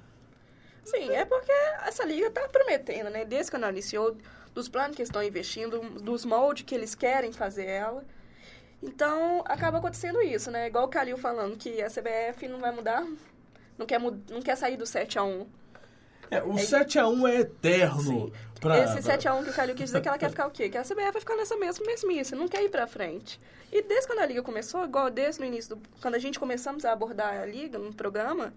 Sim, 0.84 1.10
é 1.10 1.26
porque 1.26 1.52
essa 1.86 2.06
liga 2.06 2.30
tá 2.30 2.48
prometendo, 2.48 3.10
né? 3.10 3.26
Desde 3.26 3.50
que 3.50 3.56
ela 3.58 3.72
iniciou, 3.72 4.16
dos 4.54 4.70
planos 4.70 4.96
que 4.96 5.02
estão 5.02 5.24
investindo, 5.24 5.80
dos 6.02 6.24
moldes 6.24 6.64
que 6.66 6.76
eles 6.76 6.94
querem 6.96 7.32
fazer 7.32 7.66
ela. 7.66 8.04
Então, 8.82 9.44
acaba 9.46 9.80
acontecendo 9.80 10.22
isso, 10.22 10.52
né? 10.52 10.68
Igual 10.68 10.86
o 10.86 10.90
Calil 10.90 11.18
falando 11.18 11.58
que 11.58 11.82
a 11.82 11.90
CBF 11.90 12.48
não 12.48 12.60
vai 12.60 12.72
mudar, 12.72 13.06
não 13.78 13.86
quer, 13.86 14.00
não 14.00 14.42
quer 14.44 14.56
sair 14.56 14.78
do 14.78 14.86
7 14.86 15.18
a 15.18 15.24
1 15.24 15.48
É, 16.32 16.42
o 16.44 16.54
É- 16.54 16.64
7x1 16.64 17.28
é 17.28 17.40
eterno. 17.42 18.02
Sim. 18.28 18.32
pra- 18.60 18.80
Esse 18.80 19.02
7x1 19.02 19.44
que 19.44 19.50
o 19.50 19.54
Calil 19.54 19.76
quis 19.76 19.86
dizer 19.86 20.02
que 20.02 20.08
ela 20.08 20.18
quer 20.18 20.30
ficar 20.30 20.48
o 20.48 20.52
quê? 20.52 20.70
Que 20.70 20.78
a 20.78 20.84
CBF 20.84 21.12
vai 21.12 21.20
ficar 21.22 21.36
nessa 21.36 21.56
mesma 21.58 21.86
mesmice, 21.86 22.34
não 22.36 22.48
quer 22.48 22.64
ir 22.64 22.70
pra 22.70 22.88
frente. 22.88 23.40
E 23.72 23.82
desde 23.84 24.08
quando 24.08 24.20
a 24.20 24.26
liga 24.26 24.42
começou, 24.42 24.84
igual 24.86 25.12
desde 25.12 25.42
o 25.42 25.46
início, 25.46 25.76
do, 25.76 25.82
quando 26.02 26.16
a 26.16 26.20
gente 26.20 26.40
começamos 26.40 26.84
a 26.86 26.92
abordar 26.94 27.42
a 27.42 27.46
liga 27.46 27.78
no 27.78 27.94
programa, 27.94 28.54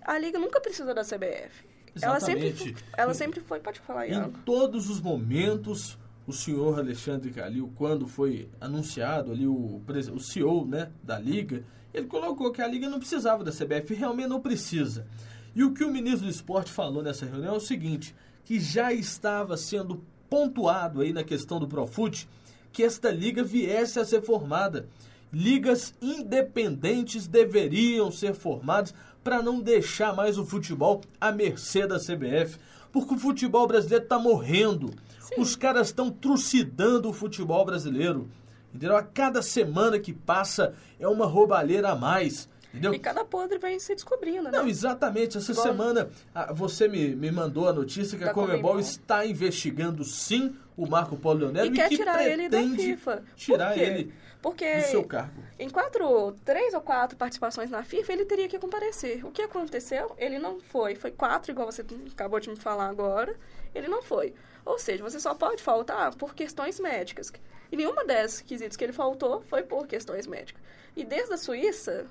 a 0.00 0.18
liga 0.18 0.38
nunca 0.38 0.60
precisou 0.60 0.94
da 0.94 1.02
CBF. 1.04 1.64
Ela 2.00 2.18
sempre, 2.20 2.46
Exatamente. 2.48 2.84
ela 2.96 3.12
sempre 3.14 3.40
foi, 3.40 3.60
pode 3.60 3.80
falar, 3.80 4.08
Em 4.08 4.12
Ian. 4.12 4.30
todos 4.46 4.88
os 4.88 4.98
momentos, 5.00 5.98
o 6.26 6.32
senhor 6.32 6.78
Alexandre 6.78 7.30
Calil, 7.32 7.70
quando 7.76 8.06
foi 8.08 8.48
anunciado 8.60 9.30
ali 9.32 9.46
o, 9.46 9.82
o 10.14 10.20
CEO 10.20 10.64
né, 10.66 10.90
da 11.02 11.18
Liga, 11.18 11.62
ele 11.92 12.06
colocou 12.06 12.50
que 12.50 12.62
a 12.62 12.66
Liga 12.66 12.88
não 12.88 12.98
precisava 12.98 13.44
da 13.44 13.52
CBF, 13.52 13.92
realmente 13.94 14.28
não 14.28 14.40
precisa. 14.40 15.06
E 15.54 15.62
o 15.62 15.72
que 15.72 15.84
o 15.84 15.90
ministro 15.90 16.24
do 16.24 16.30
Esporte 16.30 16.70
falou 16.70 17.02
nessa 17.02 17.26
reunião 17.26 17.54
é 17.54 17.56
o 17.56 17.60
seguinte, 17.60 18.14
que 18.44 18.58
já 18.58 18.92
estava 18.92 19.56
sendo 19.56 20.02
pontuado 20.28 21.02
aí 21.02 21.12
na 21.12 21.22
questão 21.22 21.60
do 21.60 21.68
Profut, 21.68 22.28
que 22.72 22.82
esta 22.82 23.10
liga 23.10 23.44
viesse 23.44 24.00
a 24.00 24.04
ser 24.04 24.22
formada. 24.22 24.88
Ligas 25.32 25.94
independentes 26.00 27.26
deveriam 27.26 28.10
ser 28.10 28.34
formadas 28.34 28.94
para 29.22 29.42
não 29.42 29.60
deixar 29.60 30.14
mais 30.14 30.38
o 30.38 30.44
futebol 30.44 31.02
à 31.20 31.30
mercê 31.30 31.86
da 31.86 31.98
CBF. 31.98 32.58
Porque 32.90 33.14
o 33.14 33.18
futebol 33.18 33.66
brasileiro 33.66 34.04
está 34.04 34.18
morrendo. 34.18 34.90
Os 35.38 35.56
caras 35.56 35.88
estão 35.88 36.10
trucidando 36.10 37.08
o 37.08 37.12
futebol 37.12 37.64
brasileiro. 37.64 38.28
Entendeu? 38.74 38.96
A 38.96 39.02
cada 39.02 39.42
semana 39.42 39.98
que 39.98 40.12
passa 40.12 40.74
é 40.98 41.06
uma 41.06 41.26
roubalheira 41.26 41.90
a 41.90 41.96
mais. 41.96 42.48
Entendeu? 42.72 42.94
E 42.94 42.98
cada 42.98 43.22
podre 43.24 43.58
vem 43.58 43.78
se 43.78 43.94
descobrindo, 43.94 44.44
né? 44.44 44.50
Não, 44.50 44.66
exatamente. 44.66 45.36
Essa 45.36 45.52
Igual- 45.52 45.66
semana 45.66 46.10
você 46.54 46.88
me, 46.88 47.14
me 47.14 47.30
mandou 47.30 47.68
a 47.68 47.72
notícia 47.72 48.16
que 48.16 48.24
a 48.24 48.28
Da 48.28 48.32
Comebol 48.32 48.56
Conmebol. 48.72 48.80
está 48.80 49.26
investigando 49.26 50.02
sim 50.04 50.56
o 50.76 50.86
Marco 50.86 51.16
Polo 51.16 51.40
Leonel 51.40 51.66
e 51.66 51.68
e, 51.68 51.72
quer 51.72 51.88
que 51.90 51.96
tirar 51.96 52.26
ele 52.26 52.48
da 52.48 52.58
FIFA. 52.62 53.22
tirar 53.36 53.76
ele 53.76 54.10
Porque 54.40 54.76
do 54.76 54.82
seu 54.86 55.04
cargo. 55.04 55.42
em 55.58 55.68
quatro, 55.68 56.32
três 56.46 56.72
ou 56.72 56.80
quatro 56.80 57.14
participações 57.18 57.70
na 57.70 57.82
FIFA, 57.82 58.12
ele 58.14 58.24
teria 58.24 58.48
que 58.48 58.58
comparecer. 58.58 59.22
O 59.26 59.30
que 59.30 59.42
aconteceu? 59.42 60.12
Ele 60.16 60.38
não 60.38 60.58
foi. 60.58 60.94
Foi 60.94 61.10
quatro, 61.10 61.52
igual 61.52 61.70
você 61.70 61.84
acabou 62.10 62.40
de 62.40 62.48
me 62.48 62.56
falar 62.56 62.88
agora. 62.88 63.36
Ele 63.74 63.86
não 63.86 64.02
foi. 64.02 64.32
Ou 64.64 64.78
seja, 64.78 65.02
você 65.04 65.20
só 65.20 65.34
pode 65.34 65.62
faltar 65.62 66.14
por 66.14 66.34
questões 66.34 66.80
médicas. 66.80 67.30
E 67.70 67.76
nenhuma 67.76 68.02
dessas 68.04 68.40
quesitos 68.40 68.76
que 68.78 68.84
ele 68.84 68.92
faltou 68.94 69.42
foi 69.42 69.62
por 69.62 69.86
questões 69.86 70.26
médicas. 70.26 70.62
E 70.96 71.04
desde 71.04 71.34
a 71.34 71.36
Suíça, 71.36 72.06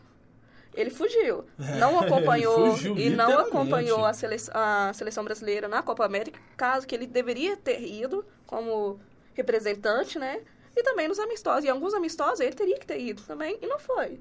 ele 0.74 0.90
fugiu. 0.90 1.44
Não 1.80 2.00
acompanhou 2.01 2.72
fugiu, 2.72 2.98
e 2.98 3.10
não 3.10 3.40
acompanhou 3.40 4.06
a, 4.06 4.13
sele 4.13 4.38
a 4.54 4.92
seleção 4.94 5.24
brasileira 5.24 5.68
na 5.68 5.82
Copa 5.84 6.06
América, 6.06 6.40
caso 6.58 6.86
que 6.88 6.96
ele 6.96 7.06
deveria 7.08 7.56
ter 7.58 7.82
ido 7.82 8.25
como 8.46 9.00
representante, 9.34 10.20
né? 10.20 10.42
E 10.75 10.84
também 10.84 11.08
nos 11.08 11.20
amistosos. 11.20 11.66
E 11.66 11.70
alguns 11.70 11.94
amistosos 11.94 12.40
ele 12.40 12.54
teria 12.56 12.78
que 12.78 12.86
ter 12.86 13.00
ido 13.00 13.22
também 13.24 13.58
e 13.62 13.68
não 13.68 13.80
foi. 13.80 14.20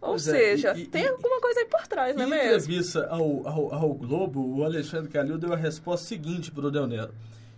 Ou 0.00 0.10
Pois 0.12 0.28
é, 0.28 0.30
seja, 0.32 0.72
e- 0.74 0.82
e- 0.82 0.86
tem 0.86 1.04
e- 1.04 1.08
alguma 1.08 1.38
coisa 1.42 1.60
aí 1.60 1.66
por 1.66 1.86
trás, 1.86 2.16
não 2.16 2.22
é 2.22 2.26
Em 2.26 2.30
mesmo? 2.30 2.44
entrevista 2.46 3.06
ao, 3.08 3.46
ao, 3.46 3.74
ao 3.74 3.92
Globo, 3.94 4.56
o 4.58 4.64
Alexandre 4.64 5.10
Calil 5.10 5.36
deu 5.36 5.52
a 5.52 5.56
resposta 5.56 6.06
seguinte 6.06 6.50
para 6.50 6.66
o 6.66 6.70
Del 6.70 6.86
Nero. 6.86 7.12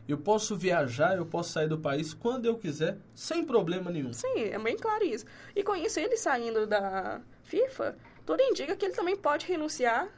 Eu 0.08 0.18
posso 0.18 0.56
viajar, 0.56 1.16
eu 1.16 1.24
posso 1.24 1.52
sair 1.52 1.68
do 1.68 1.78
país 1.78 2.12
quando 2.12 2.46
eu 2.46 2.56
quiser, 2.56 2.96
sem 3.14 3.44
problema 3.44 3.92
nenhum. 3.92 4.12
Sim, 4.12 4.40
é 4.50 4.58
bem 4.58 4.76
claro 4.76 5.04
isso. 5.04 5.24
E 5.54 5.62
com 5.62 5.76
isso, 5.76 6.00
ele 6.00 6.16
saindo 6.16 6.66
da 6.66 7.20
FIFA, 7.44 7.94
tudo 8.24 8.42
indica 8.42 8.76
que 8.76 8.84
ele 8.84 8.94
também 8.94 9.16
pode 9.16 9.46
renunciar 9.46 10.08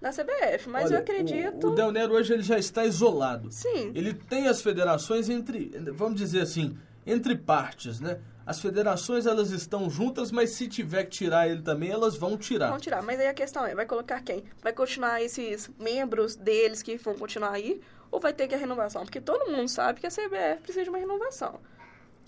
na 0.00 0.10
CBF. 0.10 0.68
Mas 0.68 0.86
Olha, 0.86 0.94
eu 0.94 0.98
acredito... 1.00 1.66
O, 1.66 1.70
o 1.70 1.74
Del 1.74 1.92
Nero 1.92 2.14
hoje 2.14 2.32
ele 2.32 2.42
já 2.42 2.58
está 2.58 2.84
isolado. 2.84 3.50
Sim. 3.50 3.92
Ele 3.94 4.14
tem 4.14 4.48
as 4.48 4.60
federações 4.60 5.28
entre, 5.28 5.72
vamos 5.92 6.18
dizer 6.18 6.42
assim, 6.42 6.76
entre 7.06 7.36
partes, 7.36 8.00
né? 8.00 8.18
As 8.44 8.60
federações 8.60 9.26
elas 9.26 9.50
estão 9.50 9.90
juntas, 9.90 10.30
mas 10.30 10.50
se 10.50 10.68
tiver 10.68 11.04
que 11.04 11.10
tirar 11.10 11.48
ele 11.48 11.62
também, 11.62 11.90
elas 11.90 12.16
vão 12.16 12.36
tirar. 12.36 12.68
Vão 12.68 12.78
tirar. 12.78 13.02
Mas 13.02 13.18
aí 13.18 13.26
a 13.26 13.34
questão 13.34 13.66
é, 13.66 13.74
vai 13.74 13.86
colocar 13.86 14.22
quem? 14.22 14.44
Vai 14.62 14.72
continuar 14.72 15.20
esses 15.20 15.68
membros 15.78 16.36
deles 16.36 16.80
que 16.80 16.96
vão 16.96 17.14
continuar 17.14 17.52
aí? 17.52 17.80
Ou 18.08 18.20
vai 18.20 18.32
ter 18.32 18.46
que 18.46 18.54
a 18.54 18.58
renovação? 18.58 19.02
Porque 19.02 19.20
todo 19.20 19.50
mundo 19.50 19.68
sabe 19.68 20.00
que 20.00 20.06
a 20.06 20.10
CBF 20.10 20.62
precisa 20.62 20.84
de 20.84 20.90
uma 20.90 20.98
renovação. 20.98 21.58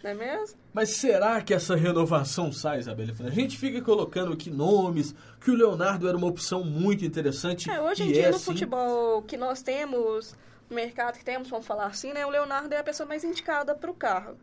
Não 0.03 0.11
é 0.11 0.15
mesmo? 0.15 0.57
Mas 0.73 0.91
será 0.91 1.41
que 1.43 1.53
essa 1.53 1.75
renovação 1.75 2.53
sai, 2.53 2.79
Isabela? 2.79 3.13
A 3.25 3.31
gente 3.31 3.59
fica 3.59 3.83
colocando 3.83 4.33
aqui 4.33 4.49
nomes, 4.51 5.15
que 5.41 5.51
o 5.51 5.55
Leonardo 5.55 6.09
era 6.09 6.17
uma 6.17 6.27
opção 6.27 6.63
muito 6.63 7.05
interessante. 7.05 7.69
É, 7.69 7.81
hoje 7.81 8.05
em 8.05 8.13
dia, 8.13 8.29
é, 8.29 8.31
no 8.31 8.39
sim. 8.39 8.45
futebol 8.53 9.23
que 9.23 9.37
nós 9.37 9.61
temos, 9.61 10.37
no 10.71 10.77
mercado 10.77 11.19
que 11.19 11.25
temos, 11.25 11.49
vamos 11.49 11.67
falar 11.67 11.87
assim, 11.87 12.13
né? 12.13 12.25
O 12.25 12.31
Leonardo 12.31 12.73
é 12.73 12.79
a 12.79 12.85
pessoa 12.85 13.09
mais 13.09 13.25
indicada 13.25 13.75
para 13.75 13.91
o 13.91 13.95
carro. 13.95 14.37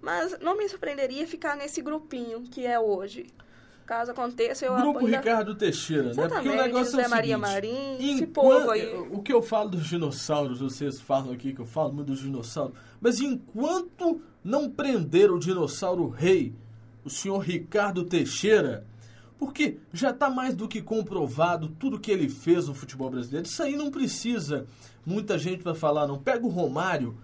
Mas 0.00 0.38
não 0.40 0.56
me 0.56 0.68
surpreenderia 0.68 1.26
ficar 1.26 1.56
nesse 1.56 1.80
grupinho 1.80 2.42
que 2.42 2.66
é 2.66 2.78
hoje. 2.78 3.26
Caso 3.88 4.10
aconteça, 4.10 4.66
eu 4.66 4.76
Grupo 4.76 4.98
apoio... 4.98 5.16
Ricardo 5.16 5.54
Teixeira, 5.54 6.10
né? 6.10 6.14
Porque 6.14 6.20
o 6.20 6.26
Exatamente, 6.26 6.62
negócio 6.62 7.00
é 7.00 7.02
José 7.02 7.06
o 7.06 7.10
Maria 7.10 7.36
seguinte, 7.36 7.52
Marim, 7.52 8.14
esse 8.14 8.26
povo 8.26 8.70
aí. 8.70 8.94
O 9.10 9.22
que 9.22 9.32
eu 9.32 9.40
falo 9.40 9.70
dos 9.70 9.86
dinossauros, 9.86 10.60
vocês 10.60 11.00
falam 11.00 11.32
aqui 11.32 11.54
que 11.54 11.60
eu 11.60 11.66
falo 11.66 11.94
muito 11.94 12.08
dos 12.08 12.20
dinossauros, 12.20 12.76
mas 13.00 13.18
enquanto 13.18 14.20
não 14.42 14.70
prender 14.70 15.30
o 15.30 15.38
dinossauro 15.38 16.08
rei, 16.08 16.54
o 17.04 17.10
senhor 17.10 17.38
Ricardo 17.38 18.04
Teixeira, 18.04 18.86
porque 19.38 19.78
já 19.92 20.10
está 20.10 20.28
mais 20.28 20.54
do 20.54 20.66
que 20.66 20.82
comprovado 20.82 21.68
tudo 21.68 22.00
que 22.00 22.10
ele 22.10 22.28
fez 22.28 22.66
no 22.66 22.74
futebol 22.74 23.10
brasileiro. 23.10 23.46
Isso 23.46 23.62
aí 23.62 23.76
não 23.76 23.90
precisa 23.90 24.66
muita 25.06 25.38
gente 25.38 25.62
para 25.62 25.74
falar, 25.74 26.06
não. 26.06 26.18
Pega 26.18 26.44
o 26.44 26.50
Romário 26.50 27.16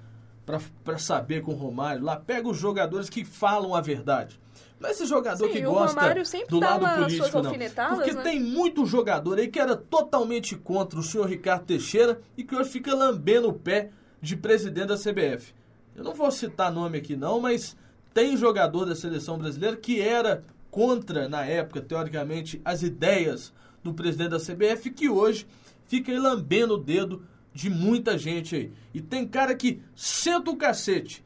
para 0.47 0.99
saber 0.99 1.43
com 1.43 1.53
o 1.53 1.57
Romário 1.57 2.05
lá, 2.05 2.17
pega 2.17 2.49
os 2.49 2.59
jogadores 2.59 3.09
que 3.09 3.25
falam 3.25 3.75
a 3.75 3.81
verdade. 3.81 4.39
Não 4.79 4.89
é 4.89 4.93
esse 4.93 5.07
jogador 5.07 5.47
Sim, 5.47 5.53
que 5.53 5.67
o 5.67 5.71
gosta 5.73 6.01
Romário 6.01 6.27
sempre 6.27 6.49
do 6.49 6.61
dá 6.61 6.77
lado 6.77 7.03
político, 7.03 7.43
não. 7.43 7.97
Porque 7.97 8.13
né? 8.13 8.23
tem 8.23 8.41
muito 8.41 8.85
jogador 8.85 9.39
aí 9.39 9.49
que 9.49 9.59
era 9.59 9.77
totalmente 9.77 10.57
contra 10.57 10.99
o 10.99 11.03
senhor 11.03 11.27
Ricardo 11.27 11.65
Teixeira 11.65 12.21
e 12.37 12.45
que 12.45 12.55
hoje 12.55 12.71
fica 12.71 12.95
lambendo 12.95 13.49
o 13.49 13.53
pé 13.53 13.91
de 14.21 14.37
presidente 14.37 14.89
da 14.89 14.97
CBF. 14.97 15.55
Eu 15.95 16.03
não 16.03 16.15
vou 16.15 16.31
citar 16.31 16.73
nome 16.73 16.99
aqui 16.99 17.17
não, 17.17 17.41
mas 17.41 17.77
tem 18.13 18.37
jogador 18.37 18.85
da 18.85 18.95
seleção 18.95 19.39
brasileira 19.39 19.77
que 19.77 20.01
era 20.01 20.45
contra, 20.71 21.29
na 21.29 21.45
época, 21.45 21.81
teoricamente, 21.81 22.61
as 22.65 22.83
ideias 22.83 23.53
do 23.83 23.95
presidente 23.95 24.31
da 24.31 24.41
CBF 24.41 24.91
que 24.91 25.09
hoje 25.09 25.47
fica 25.87 26.11
aí 26.11 26.19
lambendo 26.19 26.75
o 26.75 26.79
dedo 26.79 27.25
de 27.53 27.71
muita 27.71 28.19
gente 28.19 28.57
aí. 28.57 28.73
E 28.93 29.01
tem 29.01 29.27
cara 29.27 29.55
que 29.55 29.81
senta 29.95 30.51
o 30.51 30.57
cacete. 30.57 31.25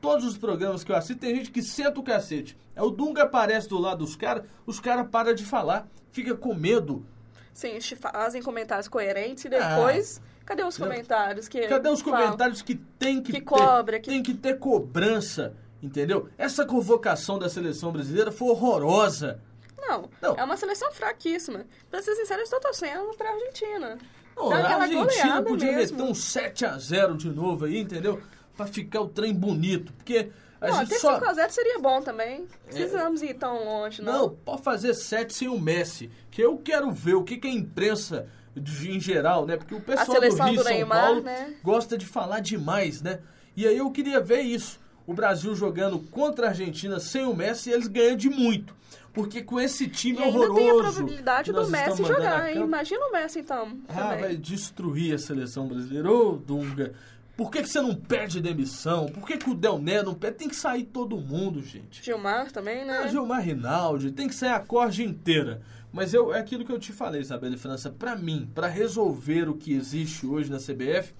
Todos 0.00 0.24
os 0.26 0.36
programas 0.36 0.84
que 0.84 0.92
eu 0.92 0.96
assisto, 0.96 1.20
tem 1.20 1.36
gente 1.36 1.50
que 1.50 1.62
senta 1.62 2.00
o 2.00 2.02
cacete. 2.02 2.56
É 2.76 2.82
o 2.82 2.90
Dunga 2.90 3.22
aparece 3.22 3.68
do 3.68 3.78
lado 3.78 4.04
dos 4.04 4.16
caras, 4.16 4.44
os 4.66 4.80
caras 4.80 5.08
param 5.10 5.34
de 5.34 5.44
falar, 5.44 5.88
fica 6.10 6.34
com 6.34 6.54
medo. 6.54 7.04
Sim, 7.52 7.78
fazem 7.80 8.42
comentários 8.42 8.88
coerentes 8.88 9.44
e 9.44 9.48
depois... 9.48 10.20
Cadê 10.50 10.64
os 10.64 10.76
comentários 10.76 11.46
que. 11.46 11.60
Cadê 11.68 11.88
os 11.88 12.00
falam? 12.02 12.22
comentários 12.24 12.60
que 12.60 12.74
tem 12.74 13.22
que, 13.22 13.30
Que 13.32 13.38
ter, 13.38 13.44
cobra, 13.44 14.00
que- 14.00 14.10
tem 14.10 14.20
que 14.20 14.34
ter 14.34 14.58
cobrança, 14.58 15.54
entendeu? 15.80 16.28
Essa 16.36 16.66
convocação 16.66 17.38
da 17.38 17.48
seleção 17.48 17.92
brasileira 17.92 18.32
foi 18.32 18.48
horrorosa. 18.48 19.40
Não, 19.78 20.10
Não. 20.20 20.34
é 20.34 20.42
uma 20.42 20.56
seleção 20.56 20.90
fraquíssima. 20.90 21.64
Pra 21.88 22.02
ser 22.02 22.16
sincero, 22.16 22.40
eu 22.40 22.44
estou 22.44 22.58
torcendo 22.58 23.16
pra 23.16 23.30
Argentina. 23.30 23.96
Não, 24.36 24.50
a 24.52 24.74
Argentina 24.74 25.40
podia 25.40 25.70
mesmo. 25.72 25.98
meter 25.98 26.10
um 26.10 26.14
7x0 26.14 27.16
de 27.16 27.30
novo 27.30 27.66
aí, 27.66 27.78
entendeu? 27.78 28.20
Pra 28.56 28.66
ficar 28.66 29.02
o 29.02 29.08
trem 29.08 29.32
bonito. 29.32 29.92
Porque 29.92 30.32
a 30.60 30.66
não, 30.68 30.78
gente 30.78 30.86
até 30.94 30.98
só... 30.98 31.20
5x0 31.20 31.50
seria 31.50 31.78
bom 31.78 32.02
também. 32.02 32.48
Precisamos 32.66 33.22
é... 33.22 33.26
ir 33.26 33.34
tão 33.34 33.64
longe, 33.64 34.02
não. 34.02 34.12
Não, 34.12 34.30
pode 34.30 34.62
fazer 34.62 34.94
7 34.94 35.32
sem 35.32 35.48
o 35.48 35.60
Messi. 35.60 36.10
Que 36.28 36.42
eu 36.42 36.58
quero 36.58 36.90
ver 36.90 37.14
o 37.14 37.22
que, 37.22 37.36
que 37.36 37.46
a 37.46 37.52
imprensa 37.52 38.28
em 38.60 39.00
geral, 39.00 39.46
né? 39.46 39.56
Porque 39.56 39.74
o 39.74 39.80
pessoal 39.80 40.20
do 40.20 40.20
Rio 40.20 40.30
do 40.30 40.62
São 40.62 40.72
Neymar, 40.72 41.04
Paulo 41.04 41.20
né? 41.22 41.54
gosta 41.62 41.96
de 41.96 42.06
falar 42.06 42.40
demais, 42.40 43.02
né? 43.02 43.20
E 43.56 43.66
aí 43.66 43.76
eu 43.76 43.90
queria 43.90 44.20
ver 44.20 44.40
isso. 44.42 44.80
O 45.06 45.12
Brasil 45.12 45.54
jogando 45.54 45.98
contra 45.98 46.46
a 46.46 46.48
Argentina 46.50 47.00
sem 47.00 47.24
o 47.24 47.34
Messi, 47.34 47.70
eles 47.70 47.88
ganham 47.88 48.16
de 48.16 48.28
muito. 48.28 48.74
Porque 49.12 49.42
com 49.42 49.58
esse 49.58 49.88
time 49.88 50.18
e 50.18 50.22
horroroso. 50.22 50.54
tem 50.54 50.70
a 50.70 50.74
probabilidade 50.74 51.52
do 51.52 51.68
Messi 51.68 52.04
jogar, 52.04 52.50
hein? 52.50 52.62
Imagina 52.62 53.06
o 53.06 53.12
Messi 53.12 53.40
então. 53.40 53.76
Ah, 53.88 53.94
também. 53.94 54.20
vai 54.20 54.36
destruir 54.36 55.14
a 55.14 55.18
seleção 55.18 55.66
brasileira. 55.66 56.10
Ô, 56.10 56.36
Dunga. 56.36 56.92
Por 57.36 57.50
que, 57.50 57.62
que 57.62 57.70
você 57.70 57.80
não 57.80 57.94
pede 57.94 58.38
demissão? 58.40 59.06
Por 59.06 59.26
que, 59.26 59.38
que 59.38 59.48
o 59.48 59.54
Del 59.54 59.78
Né 59.78 60.02
não 60.02 60.12
pede? 60.12 60.36
Tem 60.36 60.48
que 60.48 60.54
sair 60.54 60.84
todo 60.84 61.16
mundo, 61.16 61.62
gente. 61.62 62.04
Gilmar 62.04 62.52
também, 62.52 62.84
né? 62.84 62.98
Ah, 62.98 63.06
Gilmar 63.06 63.40
Rinaldi, 63.40 64.12
tem 64.12 64.28
que 64.28 64.34
sair 64.34 64.50
a 64.50 64.60
corte 64.60 65.02
inteira. 65.02 65.62
Mas 65.92 66.14
eu, 66.14 66.32
é 66.32 66.38
aquilo 66.38 66.64
que 66.64 66.72
eu 66.72 66.78
te 66.78 66.92
falei, 66.92 67.20
Isabela 67.20 67.56
França. 67.56 67.90
Para 67.90 68.16
mim, 68.16 68.48
para 68.54 68.68
resolver 68.68 69.48
o 69.48 69.54
que 69.54 69.72
existe 69.72 70.26
hoje 70.26 70.50
na 70.50 70.58
CBF, 70.58 71.12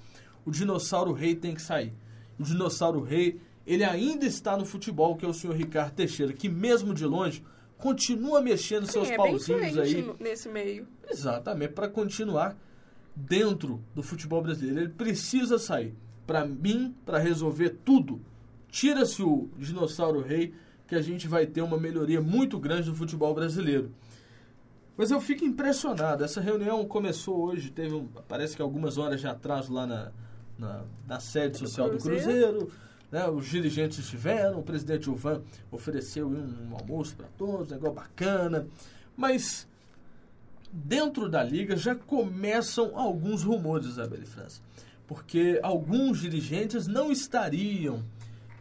o 0.44 0.50
dinossauro 0.50 1.12
rei 1.12 1.34
tem 1.34 1.54
que 1.54 1.62
sair. 1.62 1.92
O 2.38 2.44
dinossauro 2.44 3.02
rei, 3.02 3.40
ele 3.66 3.84
ainda 3.84 4.24
está 4.24 4.56
no 4.56 4.64
futebol, 4.64 5.16
que 5.16 5.24
é 5.24 5.28
o 5.28 5.34
senhor 5.34 5.56
Ricardo 5.56 5.94
Teixeira, 5.94 6.32
que 6.32 6.48
mesmo 6.48 6.94
de 6.94 7.04
longe 7.04 7.42
continua 7.76 8.40
mexendo 8.40 8.86
Sim, 8.86 8.92
seus 8.92 9.10
é 9.10 9.16
pauzinhos 9.16 9.78
aí. 9.78 10.14
nesse 10.20 10.48
meio. 10.48 10.86
Exatamente, 11.08 11.72
para 11.72 11.88
continuar 11.88 12.56
dentro 13.14 13.82
do 13.94 14.02
futebol 14.02 14.42
brasileiro. 14.42 14.80
Ele 14.80 14.88
precisa 14.88 15.58
sair. 15.58 15.94
Para 16.26 16.44
mim, 16.44 16.94
para 17.04 17.18
resolver 17.18 17.70
tudo, 17.84 18.20
tira-se 18.70 19.22
o 19.22 19.50
dinossauro 19.58 20.20
rei, 20.20 20.54
que 20.86 20.94
a 20.94 21.02
gente 21.02 21.26
vai 21.26 21.46
ter 21.46 21.60
uma 21.62 21.78
melhoria 21.78 22.20
muito 22.20 22.58
grande 22.58 22.88
no 22.88 22.94
futebol 22.94 23.34
brasileiro. 23.34 23.92
Mas 25.00 25.10
eu 25.10 25.18
fico 25.18 25.46
impressionado. 25.46 26.22
Essa 26.22 26.42
reunião 26.42 26.84
começou 26.84 27.40
hoje, 27.40 27.70
teve 27.70 27.94
um, 27.94 28.06
parece 28.28 28.54
que 28.54 28.60
algumas 28.60 28.98
horas 28.98 29.18
de 29.18 29.26
atraso 29.26 29.72
lá 29.72 29.86
na, 29.86 30.12
na, 30.58 30.84
na 31.08 31.18
sede 31.18 31.56
social 31.56 31.88
do 31.88 31.96
Cruzeiro. 31.96 32.20
Do 32.20 32.66
Cruzeiro 32.66 32.72
né, 33.10 33.26
os 33.26 33.46
dirigentes 33.46 33.98
estiveram, 33.98 34.60
o 34.60 34.62
presidente 34.62 35.06
Gilvan 35.06 35.40
ofereceu 35.72 36.28
um, 36.28 36.68
um 36.68 36.76
almoço 36.76 37.16
para 37.16 37.28
todos, 37.38 37.70
um 37.70 37.74
negócio 37.76 37.94
bacana. 37.94 38.66
Mas 39.16 39.66
dentro 40.70 41.30
da 41.30 41.42
liga 41.42 41.76
já 41.76 41.94
começam 41.94 42.92
alguns 42.94 43.42
rumores, 43.42 43.86
Isabel 43.86 44.20
e 44.22 44.26
França. 44.26 44.60
Porque 45.06 45.58
alguns 45.62 46.20
dirigentes 46.20 46.86
não 46.86 47.10
estariam 47.10 48.04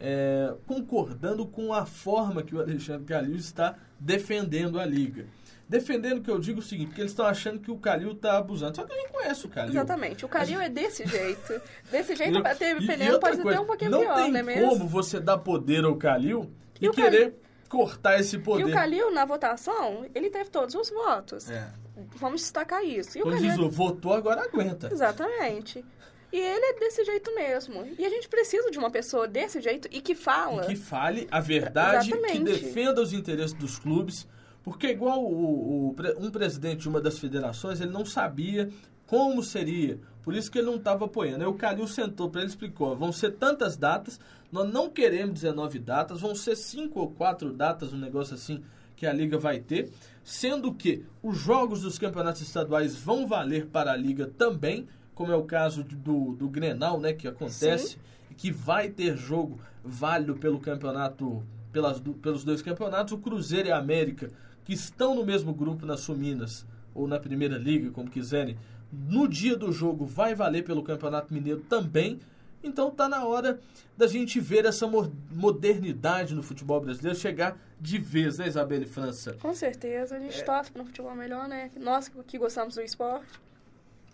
é, 0.00 0.54
concordando 0.66 1.44
com 1.44 1.74
a 1.74 1.84
forma 1.84 2.42
que 2.42 2.54
o 2.54 2.60
Alexandre 2.60 3.04
Calil 3.04 3.36
está 3.36 3.76
defendendo 4.00 4.80
a 4.80 4.86
liga. 4.86 5.26
Defendendo 5.70 6.20
que 6.20 6.28
eu 6.28 6.40
digo 6.40 6.58
o 6.58 6.62
seguinte, 6.62 6.88
porque 6.88 7.00
eles 7.00 7.12
estão 7.12 7.24
achando 7.24 7.60
que 7.60 7.70
o 7.70 7.78
Calil 7.78 8.10
está 8.10 8.38
abusando. 8.38 8.74
Só 8.74 8.82
que 8.82 8.92
a 8.92 8.96
gente 8.96 9.12
conhece 9.12 9.46
o 9.46 9.48
Calil. 9.48 9.70
Exatamente. 9.70 10.24
O 10.24 10.28
Calil 10.28 10.60
é 10.60 10.68
desse 10.68 11.06
jeito. 11.06 11.62
Desse 11.88 12.16
jeito, 12.16 12.42
ter 12.58 12.76
pneu 12.84 13.20
pode 13.20 13.36
coisa, 13.40 13.56
ter 13.56 13.62
um 13.62 13.66
pouquinho 13.66 13.90
não 13.92 14.00
pior, 14.00 14.16
tem 14.16 14.32
não 14.32 14.40
é 14.40 14.42
mesmo? 14.42 14.68
como 14.68 14.88
você 14.88 15.20
dar 15.20 15.38
poder 15.38 15.84
ao 15.84 15.94
Calil 15.94 16.50
e, 16.80 16.86
e 16.86 16.90
querer 16.90 17.30
Calil... 17.30 17.38
cortar 17.68 18.18
esse 18.18 18.36
poder. 18.38 18.66
E 18.66 18.70
o 18.72 18.74
Calil, 18.74 19.12
na 19.12 19.24
votação, 19.24 20.04
ele 20.12 20.28
teve 20.28 20.50
todos 20.50 20.74
os 20.74 20.90
votos. 20.90 21.48
É. 21.48 21.72
Vamos 22.16 22.40
destacar 22.40 22.84
isso. 22.84 23.16
E 23.16 23.22
o 23.22 23.30
Calil... 23.30 23.38
diz, 23.38 23.76
votou, 23.76 24.12
agora 24.12 24.42
aguenta. 24.42 24.88
Exatamente. 24.92 25.84
E 26.32 26.36
ele 26.36 26.66
é 26.66 26.80
desse 26.80 27.04
jeito 27.04 27.32
mesmo. 27.32 27.86
E 27.96 28.04
a 28.04 28.08
gente 28.08 28.28
precisa 28.28 28.72
de 28.72 28.78
uma 28.78 28.90
pessoa 28.90 29.28
desse 29.28 29.60
jeito 29.60 29.86
e 29.92 30.00
que 30.00 30.16
fala. 30.16 30.64
E 30.64 30.66
que 30.66 30.74
fale 30.74 31.28
a 31.30 31.38
verdade, 31.38 32.10
Exatamente. 32.10 32.38
que 32.38 32.44
defenda 32.44 33.00
os 33.00 33.12
interesses 33.12 33.52
dos 33.52 33.78
clubes 33.78 34.26
porque 34.62 34.88
igual 34.88 35.24
o, 35.24 35.90
o, 35.90 35.96
um 36.18 36.30
presidente 36.30 36.80
de 36.80 36.88
uma 36.88 37.00
das 37.00 37.18
federações, 37.18 37.80
ele 37.80 37.90
não 37.90 38.04
sabia 38.04 38.70
como 39.06 39.42
seria. 39.42 39.98
Por 40.22 40.34
isso 40.34 40.50
que 40.50 40.58
ele 40.58 40.66
não 40.66 40.76
estava 40.76 41.06
apoiando. 41.06 41.42
Aí 41.42 41.50
o 41.50 41.54
Calil 41.54 41.88
sentou 41.88 42.30
para 42.30 42.42
ele 42.42 42.50
explicou, 42.50 42.94
vão 42.94 43.10
ser 43.10 43.32
tantas 43.32 43.76
datas, 43.76 44.20
nós 44.52 44.70
não 44.70 44.90
queremos 44.90 45.40
19 45.40 45.78
datas, 45.78 46.20
vão 46.20 46.34
ser 46.34 46.56
cinco 46.56 47.00
ou 47.00 47.10
quatro 47.10 47.52
datas, 47.52 47.92
um 47.92 47.98
negócio 47.98 48.34
assim 48.34 48.62
que 48.96 49.06
a 49.06 49.12
liga 49.12 49.38
vai 49.38 49.58
ter, 49.58 49.90
sendo 50.22 50.74
que 50.74 51.02
os 51.22 51.38
jogos 51.38 51.80
dos 51.80 51.98
campeonatos 51.98 52.42
estaduais 52.42 52.94
vão 52.94 53.26
valer 53.26 53.66
para 53.66 53.92
a 53.92 53.96
liga 53.96 54.26
também, 54.26 54.86
como 55.14 55.32
é 55.32 55.36
o 55.36 55.44
caso 55.44 55.82
do, 55.82 56.34
do 56.34 56.48
Grenal, 56.48 57.00
né, 57.00 57.14
que 57.14 57.26
acontece, 57.26 57.92
Sim. 57.92 57.98
que 58.36 58.52
vai 58.52 58.90
ter 58.90 59.16
jogo 59.16 59.58
válido 59.82 60.36
pelo 60.36 60.60
campeonato, 60.60 61.42
pelas, 61.72 61.98
pelos 62.20 62.44
dois 62.44 62.60
campeonatos, 62.60 63.14
o 63.14 63.18
Cruzeiro 63.18 63.68
e 63.68 63.72
a 63.72 63.78
América 63.78 64.30
que 64.64 64.72
estão 64.72 65.14
no 65.14 65.24
mesmo 65.24 65.52
grupo 65.52 65.86
nas 65.86 66.00
Suminas 66.00 66.66
ou 66.94 67.06
na 67.06 67.18
Primeira 67.18 67.56
Liga, 67.56 67.90
como 67.90 68.10
quiserem, 68.10 68.56
no 68.92 69.28
dia 69.28 69.56
do 69.56 69.72
jogo 69.72 70.04
vai 70.04 70.34
valer 70.34 70.64
pelo 70.64 70.82
Campeonato 70.82 71.32
Mineiro 71.32 71.60
também. 71.68 72.18
Então 72.62 72.90
tá 72.90 73.08
na 73.08 73.24
hora 73.24 73.58
da 73.96 74.06
gente 74.06 74.38
ver 74.38 74.66
essa 74.66 74.86
modernidade 75.30 76.34
no 76.34 76.42
futebol 76.42 76.80
brasileiro 76.80 77.18
chegar 77.18 77.56
de 77.80 77.98
vez, 77.98 78.38
né, 78.38 78.48
Isabelle 78.48 78.84
França? 78.84 79.36
Com 79.40 79.54
certeza, 79.54 80.16
a 80.16 80.20
gente 80.20 80.38
é. 80.38 80.44
torce 80.44 80.70
para 80.70 80.82
um 80.82 80.86
futebol 80.86 81.14
melhor, 81.14 81.48
né? 81.48 81.70
Nós 81.78 82.10
que 82.26 82.36
gostamos 82.36 82.74
do 82.74 82.82
esporte. 82.82 83.40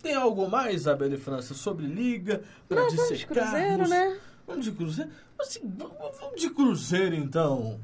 Tem 0.01 0.13
algo 0.13 0.47
mais, 0.49 0.75
Isabelle 0.75 1.17
França, 1.17 1.53
sobre 1.53 1.85
liga, 1.85 2.41
para 2.69 2.87
dissecarmos? 2.87 3.09
Vamos 3.09 3.19
de 3.19 3.25
cruzeiro, 3.25 3.87
né? 3.89 4.19
Vamos 4.45 4.65
de 4.65 4.71
cruzeiro? 4.71 5.11
Assim, 5.39 5.59
vamos 6.19 6.41
de 6.41 6.49
cruzeiro, 6.49 7.15
então. 7.15 7.79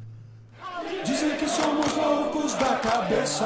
Dizem 1.05 1.38
que 1.38 1.47
somos 1.47 1.95
loucos 1.95 2.53
da 2.55 2.75
cabeça. 2.77 3.45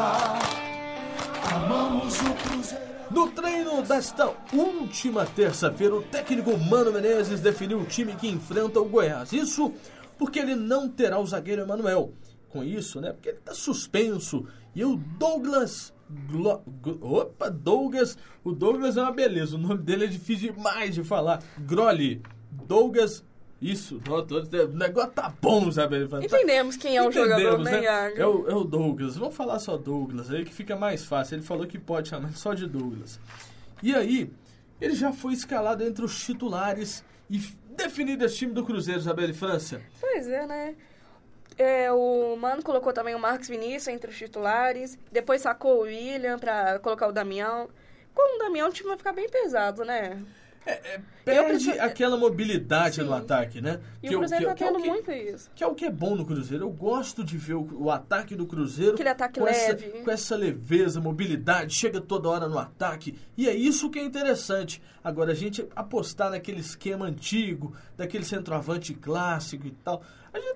Amamos 1.53 2.19
o 2.21 2.33
Cruzeiro. 2.33 2.87
No 3.09 3.29
treino 3.29 3.81
desta 3.81 4.33
última 4.53 5.25
terça-feira, 5.25 5.95
o 5.95 6.01
técnico 6.01 6.57
Mano 6.57 6.91
Menezes 6.91 7.39
definiu 7.39 7.79
o 7.79 7.85
time 7.85 8.15
que 8.15 8.27
enfrenta 8.27 8.79
o 8.79 8.85
Goiás. 8.85 9.31
Isso 9.31 9.73
porque 10.17 10.39
ele 10.39 10.55
não 10.55 10.89
terá 10.89 11.19
o 11.19 11.25
zagueiro 11.25 11.61
Emanuel. 11.61 12.13
Com 12.49 12.63
isso, 12.63 12.99
né? 12.99 13.13
Porque 13.13 13.29
ele 13.29 13.37
está 13.37 13.53
suspenso. 13.53 14.45
E 14.75 14.83
o 14.83 14.95
Douglas. 14.95 15.93
Glo... 16.29 16.61
Opa, 17.01 17.49
Douglas. 17.49 18.17
O 18.43 18.51
Douglas 18.51 18.97
é 18.97 19.01
uma 19.01 19.11
beleza. 19.11 19.55
O 19.55 19.59
nome 19.59 19.83
dele 19.83 20.05
é 20.05 20.07
difícil 20.07 20.53
demais 20.53 20.95
de 20.95 21.03
falar. 21.03 21.41
Groli. 21.59 22.21
Douglas 22.51 23.23
isso, 23.61 23.99
o 24.07 24.77
negócio 24.77 25.11
tá 25.11 25.33
bom, 25.41 25.71
sabe? 25.71 26.07
Entendemos 26.23 26.77
quem 26.77 26.95
é 26.95 27.01
o 27.01 27.09
Entendemos, 27.09 27.41
jogador, 27.41 27.63
né, 27.63 27.81
né? 27.81 28.13
É 28.15 28.25
o, 28.25 28.47
é 28.47 28.55
o 28.55 28.63
Douglas. 28.63 29.17
Vamos 29.17 29.35
falar 29.35 29.57
só 29.57 29.75
Douglas 29.75 30.29
aí, 30.29 30.45
que 30.45 30.53
fica 30.53 30.75
mais 30.75 31.03
fácil. 31.03 31.35
Ele 31.35 31.43
falou 31.43 31.65
que 31.65 31.79
pode 31.79 32.09
chamar 32.09 32.33
só 32.33 32.53
de 32.53 32.67
Douglas. 32.67 33.19
E 33.81 33.95
aí, 33.95 34.31
ele 34.79 34.93
já 34.93 35.11
foi 35.11 35.33
escalado 35.33 35.83
entre 35.83 36.05
os 36.05 36.23
titulares 36.23 37.03
e 37.29 37.39
definido 37.75 38.25
esse 38.25 38.35
time 38.37 38.53
do 38.53 38.63
Cruzeiro, 38.63 38.99
Isabelle 38.99 39.33
França. 39.33 39.81
Pois 39.99 40.27
é, 40.27 40.45
né? 40.45 40.75
É, 41.57 41.91
o 41.91 42.35
Mano 42.35 42.61
colocou 42.61 42.93
também 42.93 43.15
o 43.15 43.19
Marcos 43.19 43.47
Vinícius 43.47 43.87
entre 43.87 44.11
os 44.11 44.17
titulares. 44.17 44.99
Depois 45.11 45.41
sacou 45.41 45.79
o 45.79 45.81
William 45.81 46.37
pra 46.37 46.77
colocar 46.77 47.07
o 47.07 47.11
Damião. 47.11 47.67
Com 48.13 48.35
o 48.35 48.39
Damião 48.39 48.69
o 48.69 48.71
time 48.71 48.89
vai 48.89 48.97
ficar 48.97 49.13
bem 49.13 49.27
pesado, 49.27 49.83
né? 49.83 50.21
É, 50.67 50.95
é, 50.95 51.01
perde 51.23 51.71
aquela 51.79 52.17
mobilidade 52.17 52.95
Sim. 52.95 53.03
no 53.03 53.13
ataque, 53.13 53.61
né? 53.61 53.79
E 54.03 54.09
que 54.09 54.15
o 54.15 54.19
Cruzeiro 54.19 54.51
está 54.51 54.65
é 54.65 54.67
tendo 54.67 54.81
que, 54.83 54.89
muito 54.89 55.11
isso. 55.11 55.49
Que 55.55 55.63
é 55.63 55.67
o 55.67 55.73
que 55.73 55.85
é 55.85 55.89
bom 55.89 56.13
no 56.13 56.25
Cruzeiro. 56.25 56.65
Eu 56.65 56.69
gosto 56.69 57.23
de 57.23 57.37
ver 57.37 57.53
o, 57.53 57.85
o 57.85 57.89
ataque 57.89 58.35
do 58.35 58.45
Cruzeiro. 58.45 58.93
Aquele 58.93 59.07
ataque 59.07 59.39
com 59.39 59.45
leve. 59.45 59.85
Essa, 59.85 60.03
com 60.03 60.11
essa 60.11 60.35
leveza, 60.35 60.99
mobilidade, 60.99 61.73
chega 61.73 62.01
toda 62.01 62.27
hora 62.27 62.49
no 62.49 62.59
ataque. 62.59 63.17
E 63.37 63.47
é 63.47 63.55
isso 63.55 63.89
que 63.89 63.97
é 63.97 64.03
interessante. 64.03 64.81
Agora, 65.01 65.31
a 65.31 65.35
gente 65.35 65.65
apostar 65.73 66.29
naquele 66.29 66.59
esquema 66.59 67.05
antigo, 67.05 67.73
daquele 67.95 68.25
centroavante 68.25 68.93
clássico 68.93 69.65
e 69.65 69.71
tal. 69.71 70.03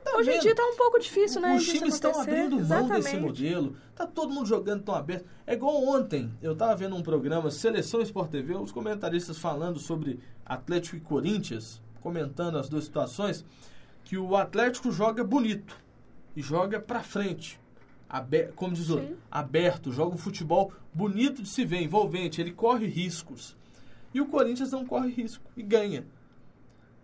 Tá 0.04 0.18
Hoje 0.18 0.32
em 0.32 0.40
dia 0.40 0.56
tá 0.56 0.66
um 0.66 0.76
pouco 0.76 1.00
difícil, 1.00 1.42
né? 1.42 1.56
Os 1.56 1.66
times 1.66 1.94
estão 1.94 2.20
abrindo 2.20 2.52
mão 2.52 2.60
Exatamente. 2.60 3.04
desse 3.04 3.18
modelo. 3.18 3.76
Tá 3.96 4.06
todo 4.06 4.34
mundo 4.34 4.46
jogando 4.46 4.84
tão 4.84 4.96
aberto. 4.96 5.26
É 5.46 5.54
igual 5.54 5.84
ontem, 5.84 6.32
eu 6.42 6.56
tava 6.56 6.76
vendo 6.76 6.96
um 6.96 7.04
programa, 7.04 7.52
Seleção 7.52 8.02
Sport 8.02 8.30
TV, 8.32 8.56
os 8.56 8.72
comentaristas 8.72 9.38
falando 9.38 9.80
sobre 9.80 10.20
Atlético 10.46 10.96
e 10.96 11.00
Corinthians, 11.00 11.82
comentando 12.02 12.58
as 12.58 12.68
duas 12.68 12.84
situações, 12.84 13.46
que 14.04 14.18
o 14.18 14.36
Atlético 14.36 14.92
joga 14.92 15.24
bonito 15.24 15.76
e 16.36 16.42
joga 16.42 16.80
pra 16.80 17.02
frente. 17.02 17.60
Aberto, 18.10 18.54
como 18.56 18.74
diz 18.74 18.90
o 18.90 18.96
outro, 18.96 19.18
aberto, 19.30 19.92
joga 19.92 20.16
um 20.16 20.18
futebol 20.18 20.74
bonito 20.94 21.42
de 21.42 21.48
se 21.48 21.64
ver, 21.64 21.82
envolvente, 21.82 22.42
ele 22.42 22.52
corre 22.52 22.86
riscos. 22.86 23.56
E 24.14 24.20
o 24.20 24.26
Corinthians 24.26 24.72
não 24.72 24.86
corre 24.86 25.10
risco 25.10 25.46
e 25.56 25.64
ganha. 25.64 26.06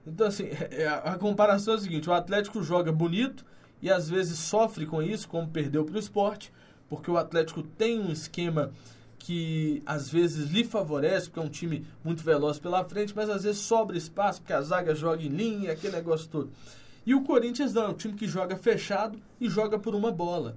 Então, 0.07 0.27
assim, 0.27 0.45
é, 0.45 0.83
é, 0.83 0.87
a, 0.87 1.17
comparação 1.17 1.73
é 1.73 1.77
a 1.77 1.79
seguinte: 1.81 2.09
o 2.09 2.13
Atlético 2.13 2.63
joga 2.63 2.91
bonito 2.91 3.45
e 3.81 3.91
às 3.91 4.09
vezes 4.09 4.39
sofre 4.39 4.85
com 4.85 5.03
isso, 5.03 5.27
como 5.27 5.47
perdeu 5.49 5.83
para 5.83 5.95
o 5.95 5.99
esporte, 5.99 6.51
porque 6.89 7.11
o 7.11 7.17
Atlético 7.17 7.61
tem 7.61 7.99
um 7.99 8.11
esquema 8.11 8.71
que 9.19 9.83
às 9.85 10.09
vezes 10.09 10.49
lhe 10.49 10.63
favorece, 10.63 11.25
porque 11.25 11.39
é 11.39 11.43
um 11.43 11.49
time 11.49 11.85
muito 12.03 12.23
veloz 12.23 12.57
pela 12.57 12.85
frente, 12.85 13.13
mas 13.13 13.29
às 13.29 13.43
vezes 13.43 13.59
sobra 13.59 13.97
espaço, 13.97 14.39
porque 14.39 14.53
a 14.53 14.61
zaga 14.61 14.95
joga 14.95 15.21
em 15.21 15.27
linha, 15.27 15.73
aquele 15.73 15.97
negócio 15.97 16.29
todo. 16.29 16.49
E 17.05 17.13
o 17.13 17.23
Corinthians 17.23 17.73
não, 17.73 17.83
é 17.83 17.87
um 17.89 17.93
time 17.93 18.13
que 18.13 18.27
joga 18.27 18.55
fechado 18.55 19.19
e 19.39 19.49
joga 19.49 19.77
por 19.77 19.93
uma 19.93 20.11
bola. 20.11 20.55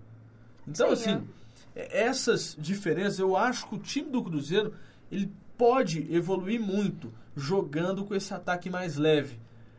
Então, 0.67 0.95
Sim, 0.95 1.11
assim, 1.11 1.29
é, 1.75 2.07
essas 2.07 2.57
diferenças, 2.59 3.19
eu 3.19 3.37
acho 3.37 3.69
que 3.69 3.75
o 3.75 3.79
time 3.79 4.11
do 4.11 4.23
Cruzeiro, 4.23 4.73
ele 5.11 5.33
pode 5.61 6.07
evoluir 6.11 6.59
muito 6.59 7.13
jogando 7.37 8.03
com 8.07 8.15
esse 8.15 8.33
ataque 8.33 8.71
mais 8.71 8.97
leve. 8.97 9.39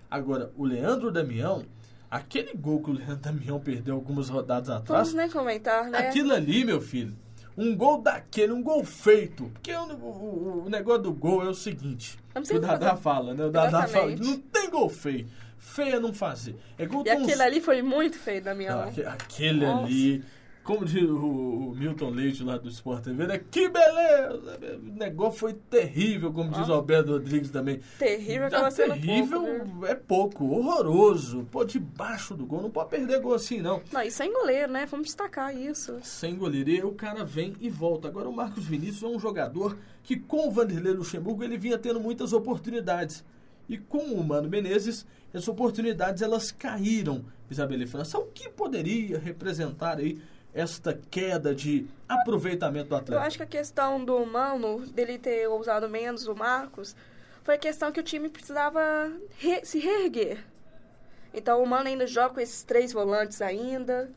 Agora, 0.09 0.51
o 0.55 0.63
Leandro 0.63 1.11
Damião, 1.11 1.65
aquele 2.09 2.53
gol 2.53 2.83
que 2.83 2.91
o 2.91 2.93
Leandro 2.93 3.15
Damião 3.23 3.59
perdeu 3.59 3.95
algumas 3.95 4.29
rodadas 4.29 4.69
atrás, 4.69 5.07
Vamos 5.07 5.13
nem 5.15 5.27
comentar, 5.29 5.89
né? 5.89 5.97
aquilo 5.97 6.33
ali, 6.33 6.63
meu 6.63 6.79
filho, 6.79 7.15
um 7.57 7.75
gol 7.75 7.99
daquele, 7.99 8.51
um 8.53 8.61
gol 8.61 8.83
feito. 8.83 9.45
Porque 9.53 9.73
o, 9.75 9.83
o- 9.95 10.63
o 10.67 10.69
negócio 10.69 11.01
do 11.01 11.13
gol 11.13 11.43
é 11.43 11.49
o 11.49 11.53
seguinte, 11.55 12.19
o 12.35 12.59
Dadá 12.59 12.95
fala, 12.95 13.33
né? 13.33 13.45
O 13.45 13.49
Dadá 13.49 13.87
fala, 13.87 14.15
não 14.17 14.37
tem 14.37 14.69
gol 14.69 14.87
feio. 14.87 15.27
Feio 15.57 15.95
é 15.95 15.99
não 15.99 16.13
fazer. 16.13 16.55
É 16.77 16.85
gol 16.85 17.03
E 17.05 17.09
aquele 17.09 17.41
ali 17.41 17.59
foi 17.59 17.81
muito 17.81 18.17
feio, 18.19 18.43
Damião. 18.43 18.79
ah, 18.81 18.85
aque- 18.85 19.03
aquele 19.03 19.65
Nossa. 19.65 19.85
ali, 19.85 20.23
como 20.63 20.85
diz 20.85 21.09
o, 21.09 21.73
Milton 21.75 22.09
Leite 22.11 22.43
lá 22.43 22.57
do 22.57 22.69
Sport 22.69 23.03
TV, 23.03 23.25
né? 23.25 23.41
Que 23.49 23.67
beleza! 23.67 24.59
O 24.77 24.99
negócio 24.99 25.39
foi 25.39 25.53
terrível, 25.53 26.31
como 26.31 26.51
diz 26.51 26.69
o. 26.69 26.73
Alberto 26.73 27.11
Rodrigues 27.11 27.49
também. 27.49 27.79
Terrível 27.97 28.49
Tá 28.49 28.57
acaba 28.57 28.71
sendo 28.71 28.93
terrível 28.93 29.41
pouco, 29.41 29.65
viu? 29.65 29.85
é 29.87 29.95
pouco, 29.95 30.45
horroroso. 30.45 31.47
Pô, 31.51 31.63
debaixo 31.63 32.35
do 32.35 32.45
gol, 32.45 32.61
não 32.61 32.69
pode 32.69 32.89
perder 32.89 33.19
gol 33.19 33.33
assim, 33.33 33.59
não. 33.59 33.81
Não, 33.91 34.01
e 34.01 34.11
sem 34.11 34.31
goleiro, 34.31 34.71
né? 34.71 34.85
Vamos 34.85 35.07
destacar 35.07 35.55
isso. 35.55 35.99
Sem 36.03 36.35
goleiro, 36.35 36.69
e 36.69 36.75
aí 36.75 36.83
o 36.83 36.93
cara 36.93 37.25
vem 37.25 37.55
e 37.59 37.69
volta. 37.69 38.07
Agora 38.07 38.29
o 38.29 38.33
Marcos 38.33 38.65
Vinícius 38.65 39.03
é 39.03 39.07
um 39.07 39.19
jogador 39.19 39.77
que 40.03 40.15
com 40.15 40.47
o 40.47 40.51
Vanderlei 40.51 40.93
Luxemburgo 40.93 41.43
ele 41.43 41.57
vinha 41.57 41.77
tendo 41.77 41.99
muitas 41.99 42.33
oportunidades. 42.33 43.23
E 43.67 43.77
com 43.77 43.99
o 43.99 44.23
Mano 44.23 44.49
Menezes, 44.49 45.05
essas 45.33 45.47
oportunidades 45.47 46.21
elas 46.21 46.51
caíram, 46.51 47.23
Isabela 47.49 47.83
e 47.83 47.87
França. 47.87 48.19
O 48.19 48.25
que 48.25 48.49
poderia 48.49 49.17
representar 49.17 49.97
aí 49.97 50.21
esta 50.53 50.99
queda 51.09 51.55
de 51.55 51.87
aproveitamento 52.07 52.89
do 52.89 52.95
Eu 52.95 52.99
atleta? 52.99 53.21
acho 53.23 53.37
que 53.37 53.43
a 53.43 53.47
questão 53.47 54.03
do 54.03 54.25
Mano, 54.25 54.79
dele 54.87 55.17
ter 55.17 55.47
usado 55.47 55.87
menos 55.89 56.27
o 56.27 56.35
Marcos, 56.35 56.95
foi 57.43 57.55
a 57.55 57.57
questão 57.57 57.91
que 57.91 57.99
o 57.99 58.03
time 58.03 58.29
precisava 58.29 59.11
re- 59.37 59.63
se 59.65 59.79
reerguer. 59.79 60.43
Então 61.33 61.63
o 61.63 61.65
Mano 61.65 61.87
ainda 61.87 62.05
joga 62.05 62.35
com 62.35 62.39
esses 62.41 62.63
três 62.63 62.91
volantes 62.91 63.41
ainda, 63.41 64.09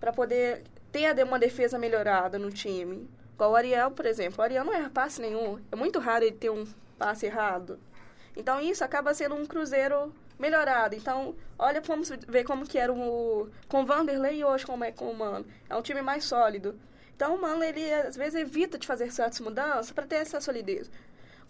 para 0.00 0.12
poder 0.12 0.62
ter 0.90 1.22
uma 1.24 1.38
defesa 1.38 1.78
melhorada 1.78 2.38
no 2.38 2.50
time. 2.50 3.08
Igual 3.34 3.52
o 3.52 3.56
Ariel, 3.56 3.90
por 3.90 4.06
exemplo. 4.06 4.36
O 4.38 4.42
Ariel 4.42 4.64
não 4.64 4.72
erra 4.72 4.88
passe 4.90 5.20
nenhum. 5.20 5.58
É 5.70 5.76
muito 5.76 5.98
raro 5.98 6.24
ele 6.24 6.36
ter 6.36 6.48
um 6.50 6.66
passe 6.98 7.26
errado. 7.26 7.78
Então 8.34 8.58
isso 8.60 8.82
acaba 8.82 9.12
sendo 9.12 9.34
um 9.34 9.44
Cruzeiro 9.44 10.12
melhorado. 10.38 10.94
Então, 10.94 11.34
olha, 11.58 11.80
vamos 11.80 12.10
ver 12.28 12.44
como 12.44 12.66
que 12.66 12.78
era 12.78 12.92
o 12.92 13.48
com 13.68 13.82
o 13.82 13.86
Vanderlei 13.86 14.38
e 14.40 14.44
hoje 14.44 14.66
como 14.66 14.84
é 14.84 14.92
com 14.92 15.10
o 15.10 15.16
Mano. 15.16 15.44
É 15.68 15.74
um 15.76 15.82
time 15.82 16.02
mais 16.02 16.24
sólido. 16.24 16.74
Então 17.14 17.34
o 17.34 17.40
Mano, 17.40 17.62
ele 17.64 17.92
às 17.92 18.16
vezes 18.16 18.34
evita 18.40 18.78
de 18.78 18.86
fazer 18.86 19.10
certas 19.10 19.40
mudanças 19.40 19.90
para 19.90 20.06
ter 20.06 20.16
essa 20.16 20.40
solidez. 20.40 20.90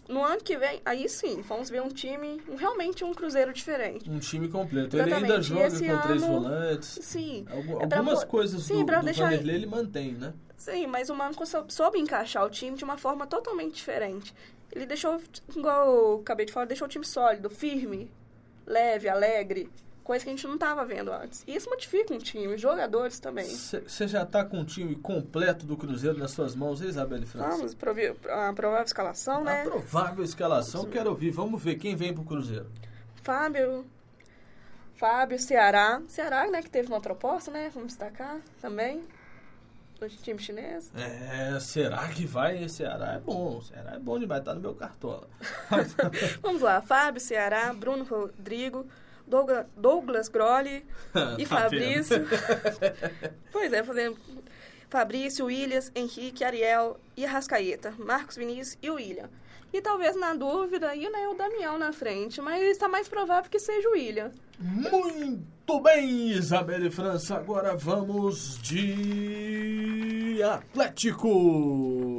No 0.07 0.23
ano 0.23 0.41
que 0.41 0.57
vem, 0.57 0.81
aí 0.85 1.09
sim, 1.09 1.41
vamos 1.41 1.69
ver 1.69 1.81
um 1.81 1.89
time, 1.89 2.41
um- 2.47 2.55
realmente 2.55 3.03
um 3.03 3.13
Cruzeiro 3.13 3.51
diferente. 3.51 4.09
Um 4.09 4.19
time 4.19 4.47
completo. 4.47 4.95
Ele 4.95 5.13
ainda 5.13 5.35
Exatamente. 5.37 5.43
joga 5.85 5.97
com 5.97 6.07
três 6.07 6.23
ano- 6.23 6.33
volantes. 6.41 6.99
Sim. 7.01 7.45
É 7.81 7.85
pra 7.87 7.97
Algumas 7.99 8.23
coisas 8.23 8.63
sim, 8.63 8.85
do, 8.85 8.95
do 8.95 9.01
deixar- 9.03 9.25
Vanderlei 9.25 9.55
ele 9.57 9.65
mantém, 9.65 10.13
né? 10.13 10.33
Sim, 10.55 10.87
mas 10.87 11.09
o 11.09 11.15
Manco 11.15 11.45
sou- 11.45 11.65
soube 11.69 11.99
encaixar 11.99 12.45
o 12.45 12.49
time 12.49 12.77
de 12.77 12.85
uma 12.85 12.97
forma 12.97 13.27
totalmente 13.27 13.75
diferente. 13.75 14.33
Ele 14.73 14.85
deixou, 14.85 15.21
igual 15.53 15.87
eu 15.93 16.19
acabei 16.21 16.45
de 16.45 16.53
falar, 16.53 16.65
deixou 16.67 16.85
o 16.87 16.89
time 16.89 17.05
sólido, 17.05 17.49
firme, 17.49 18.09
leve, 18.67 19.09
alegre. 19.09 19.67
Coisa 20.03 20.23
que 20.23 20.29
a 20.29 20.33
gente 20.33 20.45
não 20.47 20.53
estava 20.53 20.85
vendo 20.85 21.11
antes. 21.11 21.43
E 21.45 21.53
isso 21.55 21.69
modifica 21.69 22.13
um 22.13 22.17
time, 22.17 22.47
os 22.53 22.61
jogadores 22.61 23.19
também. 23.19 23.45
Você 23.45 24.07
já 24.07 24.23
está 24.23 24.45
com 24.45 24.61
o 24.61 24.63
time 24.65 24.95
completo 24.95 25.65
do 25.65 25.75
Cruzeiro 25.75 26.17
nas 26.17 26.31
suas 26.31 26.55
mãos, 26.55 26.81
hein, 26.81 26.87
Isabelle 26.87 27.25
França? 27.25 27.49
Vamos, 27.49 27.73
provi- 27.73 28.15
a 28.29 28.53
provável 28.53 28.85
escalação, 28.85 29.43
né? 29.43 29.63
A 29.63 29.65
provável 29.65 30.23
escalação, 30.23 30.85
quero 30.85 31.09
ouvir. 31.09 31.31
Vamos 31.31 31.61
ver 31.61 31.75
quem 31.75 31.93
vem 31.95 32.13
pro 32.13 32.23
Cruzeiro. 32.23 32.67
Fábio. 33.21 33.85
Fábio, 34.95 35.37
Ceará. 35.37 36.01
Ceará, 36.07 36.49
né, 36.49 36.61
que 36.61 36.69
teve 36.69 36.87
uma 36.87 37.01
proposta, 37.01 37.51
né? 37.51 37.69
Vamos 37.73 37.89
destacar 37.89 38.39
também. 38.61 39.03
Do 39.99 40.07
time 40.07 40.39
chinês. 40.39 40.91
É, 40.95 41.59
será 41.59 42.07
que 42.09 42.25
vai? 42.25 42.69
Ceará 42.69 43.13
é 43.13 43.19
bom. 43.19 43.61
Ceará 43.61 43.95
é 43.95 43.99
bom 43.99 44.19
demais, 44.19 44.43
tá 44.43 44.53
no 44.53 44.61
meu 44.61 44.75
cartola. 44.75 45.27
Vamos 46.41 46.61
lá. 46.61 46.81
Fábio, 46.81 47.19
Ceará, 47.19 47.73
Bruno 47.73 48.03
Rodrigo, 48.03 48.85
Douglas, 49.25 49.65
Douglas 49.75 50.29
Groli 50.29 50.85
e 51.39 51.45
Tá 51.45 51.61
Fabrício. 51.63 52.27
pois 53.51 53.73
é, 53.73 53.83
fazendo 53.83 54.17
Fabrício, 54.89 55.45
Williams, 55.45 55.91
Henrique, 55.95 56.43
Ariel 56.43 56.99
e 57.15 57.25
Arrascaeta, 57.25 57.93
Marcos 57.97 58.37
Vinícius 58.37 58.77
e 58.81 58.89
o 58.89 58.95
William. 58.95 59.29
E 59.73 59.81
talvez 59.81 60.15
na 60.15 60.33
dúvida 60.33 60.89
aí, 60.89 61.09
né, 61.09 61.27
o 61.27 61.33
Damião 61.33 61.77
na 61.77 61.91
frente, 61.91 62.41
mas 62.41 62.61
está 62.63 62.87
mais 62.87 63.07
provável 63.07 63.49
que 63.49 63.59
seja 63.59 63.87
o 63.89 63.91
William. 63.91 64.31
Muito 64.59 65.79
bem, 65.81 66.29
Isabelle 66.31 66.89
França. 66.89 67.35
Agora 67.35 67.75
vamos 67.75 68.57
de 68.61 70.41
Atlético. 70.41 72.17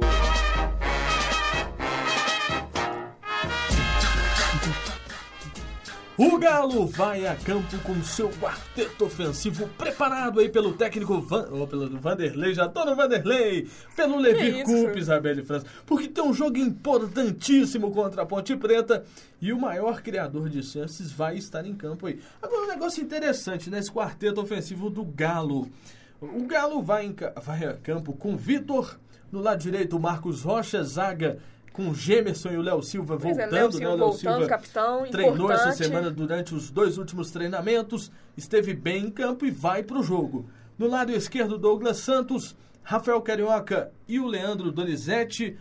O 6.21 6.37
Galo 6.37 6.85
vai 6.85 7.25
a 7.25 7.33
campo 7.33 7.77
com 7.79 8.03
seu 8.03 8.29
quarteto 8.29 9.05
ofensivo 9.05 9.69
preparado 9.77 10.41
aí 10.41 10.49
pelo 10.49 10.73
técnico 10.73 11.21
Van, 11.21 11.47
ou 11.49 11.65
pelo 11.65 11.97
Vanderlei, 11.97 12.53
já 12.53 12.67
tô 12.67 12.83
no 12.83 12.93
Vanderlei, 12.93 13.69
pelo 13.95 14.17
Levi 14.17 14.59
isso? 14.59 14.65
Coupe, 14.65 14.99
Isabelle 14.99 15.45
França, 15.45 15.65
porque 15.85 16.09
tem 16.09 16.21
um 16.21 16.33
jogo 16.33 16.57
importantíssimo 16.57 17.89
contra 17.91 18.23
a 18.23 18.25
Ponte 18.25 18.53
Preta 18.57 19.05
e 19.39 19.53
o 19.53 19.57
maior 19.61 20.01
criador 20.01 20.49
de 20.49 20.61
chances 20.61 21.09
vai 21.09 21.37
estar 21.37 21.65
em 21.65 21.73
campo 21.73 22.05
aí. 22.05 22.19
Agora 22.41 22.65
um 22.65 22.67
negócio 22.67 23.01
interessante 23.01 23.69
nesse 23.69 23.89
quarteto 23.89 24.41
ofensivo 24.41 24.89
do 24.89 25.05
Galo. 25.05 25.69
O 26.19 26.45
Galo 26.45 26.81
vai, 26.83 27.05
em 27.05 27.15
vai 27.41 27.63
a 27.63 27.75
campo 27.75 28.11
com 28.11 28.35
Vitor, 28.35 28.99
no 29.31 29.39
lado 29.39 29.61
direito 29.61 29.95
o 29.95 29.99
Marcos 30.01 30.41
Rocha, 30.43 30.83
zaga 30.83 31.39
com 31.71 31.89
o 31.89 31.95
Gemerson 31.95 32.51
e 32.51 32.57
o 32.57 32.61
Léo 32.61 32.81
Silva 32.81 33.17
Pois 33.17 33.37
é, 33.37 33.47
voltando, 33.47 33.53
Léo 33.53 33.65
né? 33.67 33.71
Silva 33.71 33.87
O 33.87 33.97
Léo 33.97 34.07
voltando, 34.07 34.33
Silva 34.33 34.47
capitão, 34.47 35.05
treinou 35.09 35.51
essa 35.51 35.63
importante. 35.63 35.87
semana 35.87 36.11
durante 36.11 36.55
os 36.55 36.69
dois 36.69 36.97
últimos 36.97 37.31
treinamentos, 37.31 38.11
esteve 38.35 38.73
bem 38.73 39.05
em 39.05 39.11
campo 39.11 39.45
e 39.45 39.51
vai 39.51 39.83
para 39.83 39.99
o 39.99 40.03
jogo. 40.03 40.49
No 40.77 40.87
lado 40.87 41.11
esquerdo, 41.11 41.57
Douglas 41.57 41.97
Santos, 41.97 42.55
Rafael 42.81 43.21
Carioca 43.21 43.91
e 44.07 44.19
o 44.19 44.27
Leandro 44.27 44.71
Donizete, 44.71 45.57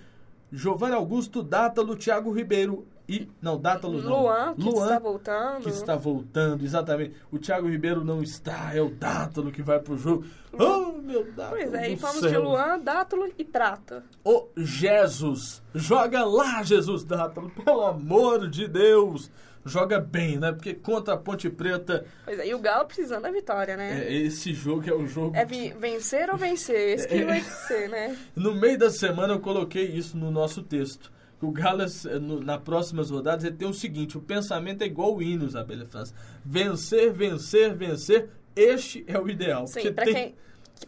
Giovanni 0.53 0.95
Augusto, 0.95 1.43
Dátalo, 1.43 1.97
Thiago 1.97 2.33
Ribeiro 2.33 2.87
e... 3.09 3.29
Não, 3.41 3.59
Dátalo 3.59 4.03
não. 4.03 4.23
Luan, 4.23 4.55
que 4.55 4.69
está 4.69 4.99
voltando. 4.99 5.63
que 5.63 5.69
está 5.71 5.97
voltando, 5.97 6.65
exatamente. 6.65 7.15
O 7.31 7.39
Thiago 7.39 7.69
Ribeiro 7.69 8.05
não 8.05 8.23
está, 8.23 8.75
é 8.75 8.81
o 8.83 8.91
Dátalo 8.91 9.51
que 9.51 9.63
vai 9.63 9.79
pro 9.81 9.97
jogo. 9.97 10.25
Oh, 10.53 10.93
meu 11.01 11.25
Dátalo 11.33 11.57
Pois 11.57 11.73
é, 11.75 11.91
e 11.91 11.95
do 11.97 12.01
vamos 12.01 12.21
céu. 12.21 12.31
de 12.31 12.37
Luan, 12.39 12.79
Dátulo 12.81 13.29
e 13.39 13.45
Prata. 13.45 14.05
O 14.25 14.49
Jesus. 14.57 15.63
Joga 15.75 16.25
lá, 16.25 16.63
Jesus 16.63 17.05
Dátalo, 17.05 17.51
pelo 17.51 17.83
amor 17.87 18.49
de 18.49 18.69
Deus. 18.69 19.31
Joga 19.65 20.01
bem, 20.01 20.39
né? 20.39 20.53
Porque 20.53 20.73
contra 20.73 21.15
a 21.15 21.17
Ponte 21.17 21.51
Preta, 21.51 22.05
Pois 22.25 22.39
é, 22.39 22.47
e 22.47 22.55
o 22.55 22.59
Galo 22.59 22.87
precisando 22.87 23.23
da 23.23 23.31
vitória, 23.31 23.77
né? 23.77 24.05
é, 24.07 24.13
esse 24.15 24.55
jogo 24.55 24.89
é 24.89 24.95
o 24.95 25.07
jogo. 25.07 25.37
É, 25.37 25.45
vencer 25.45 26.31
ou 26.31 26.37
vencer, 26.39 26.95
esse 26.97 27.09
que 27.09 27.17
É. 27.17 27.25
vai 27.25 27.41
ser, 27.43 27.89
né? 27.89 28.17
No 28.35 28.55
meio 28.55 28.79
da 28.79 28.89
semana 28.91 29.35
eu 29.35 29.41
coloquei 29.41 29.85
isso 29.85 30.17
no 30.17 30.31
nosso 30.31 30.63
texto. 30.63 31.13
O 31.41 31.53
Galo, 31.53 31.83
eh, 31.83 32.19
na 32.45 32.59
próximas 32.59 33.11
rodadas, 33.11 33.45
ele 33.45 33.57
tem 33.57 33.69
o 33.69 33.73
seguinte: 33.75 34.19
o 34.19 34.21
pensamento 34.21 34.83
é 34.83 34.87
igual 34.87 35.15
o 35.15 35.23
hino, 35.23 35.47
Isabela 35.47 35.85
França. 35.87 36.13
Vencer, 36.45 37.13
vencer, 37.13 37.75
vencer. 37.75 38.29
Este 38.57 39.05
é 39.07 39.19
o 39.19 39.29
ideal. 39.29 39.67
Sim, 39.69 39.93
pra 39.93 40.05
tem- 40.05 40.15
quem, 40.15 40.35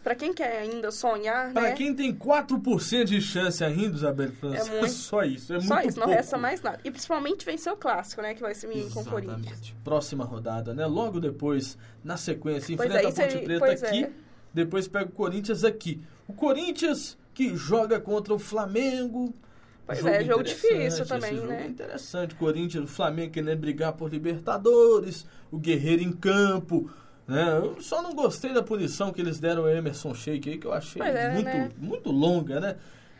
pra 0.03 0.13
quem 0.15 0.33
quer 0.33 0.59
ainda 0.63 0.91
sonhar, 0.91 1.53
Pra 1.53 1.61
né? 1.61 1.71
quem 1.71 1.93
tem 1.95 2.13
4% 2.13 3.05
de 3.05 3.21
chance 3.21 3.63
ainda, 3.63 3.95
Isabel 3.95 4.29
França, 4.33 4.69
É 4.69 4.79
muito- 4.79 4.91
só 4.91 5.23
isso. 5.23 5.53
É 5.53 5.61
Só 5.61 5.75
muito 5.75 5.87
isso, 5.89 5.99
não 5.99 6.05
pouco. 6.07 6.17
resta 6.19 6.37
mais 6.37 6.61
nada. 6.61 6.79
E 6.83 6.91
principalmente 6.91 7.45
vencer 7.45 7.71
o 7.71 7.77
clássico, 7.77 8.21
né? 8.21 8.33
Que 8.33 8.41
vai 8.41 8.53
ser 8.53 8.67
com 8.93 8.99
o 9.01 9.05
Corinthians. 9.05 9.73
Próxima 9.85 10.25
rodada, 10.25 10.73
né? 10.73 10.85
Logo 10.85 11.21
depois, 11.21 11.77
na 12.03 12.17
sequência, 12.17 12.75
Pois 12.75 12.89
enfrenta 12.89 13.07
é, 13.07 13.09
a 13.09 13.13
Ponte 13.13 13.37
aí- 13.37 13.43
Preta 13.45 13.59
pois 13.65 13.83
aqui, 13.83 14.03
é. 14.03 14.11
depois 14.53 14.87
pega 14.89 15.05
o 15.05 15.11
Corinthians 15.13 15.63
aqui. 15.63 16.01
O 16.27 16.33
Corinthians 16.33 17.17
que 17.33 17.55
joga 17.55 18.01
contra 18.01 18.33
o 18.33 18.39
Flamengo. 18.39 19.33
Pois 19.99 20.05
é, 20.05 20.23
jogo 20.23 20.43
difícil 20.43 20.81
esse 20.81 21.05
também, 21.05 21.35
jogo 21.35 21.47
né? 21.47 21.63
É 21.63 21.67
interessante. 21.67 22.35
Corinthians, 22.35 22.83
o 22.83 22.87
Flamengo 22.87 23.33
querendo 23.33 23.59
brigar 23.59 23.93
por 23.93 24.09
Libertadores, 24.09 25.25
o 25.51 25.57
Guerreiro 25.57 26.03
em 26.03 26.11
campo. 26.11 26.89
Né? 27.27 27.57
Eu 27.57 27.81
só 27.81 28.01
não 28.01 28.13
gostei 28.13 28.53
da 28.53 28.61
punição 28.61 29.11
que 29.11 29.21
eles 29.21 29.39
deram 29.39 29.63
ao 29.63 29.69
Emerson 29.69 30.13
Sheik 30.13 30.49
aí, 30.49 30.57
que 30.57 30.67
eu 30.67 30.73
achei 30.73 31.01
é, 31.01 31.31
muito, 31.31 31.45
né? 31.45 31.69
muito 31.77 32.11
longa, 32.11 32.59
né? 32.59 32.75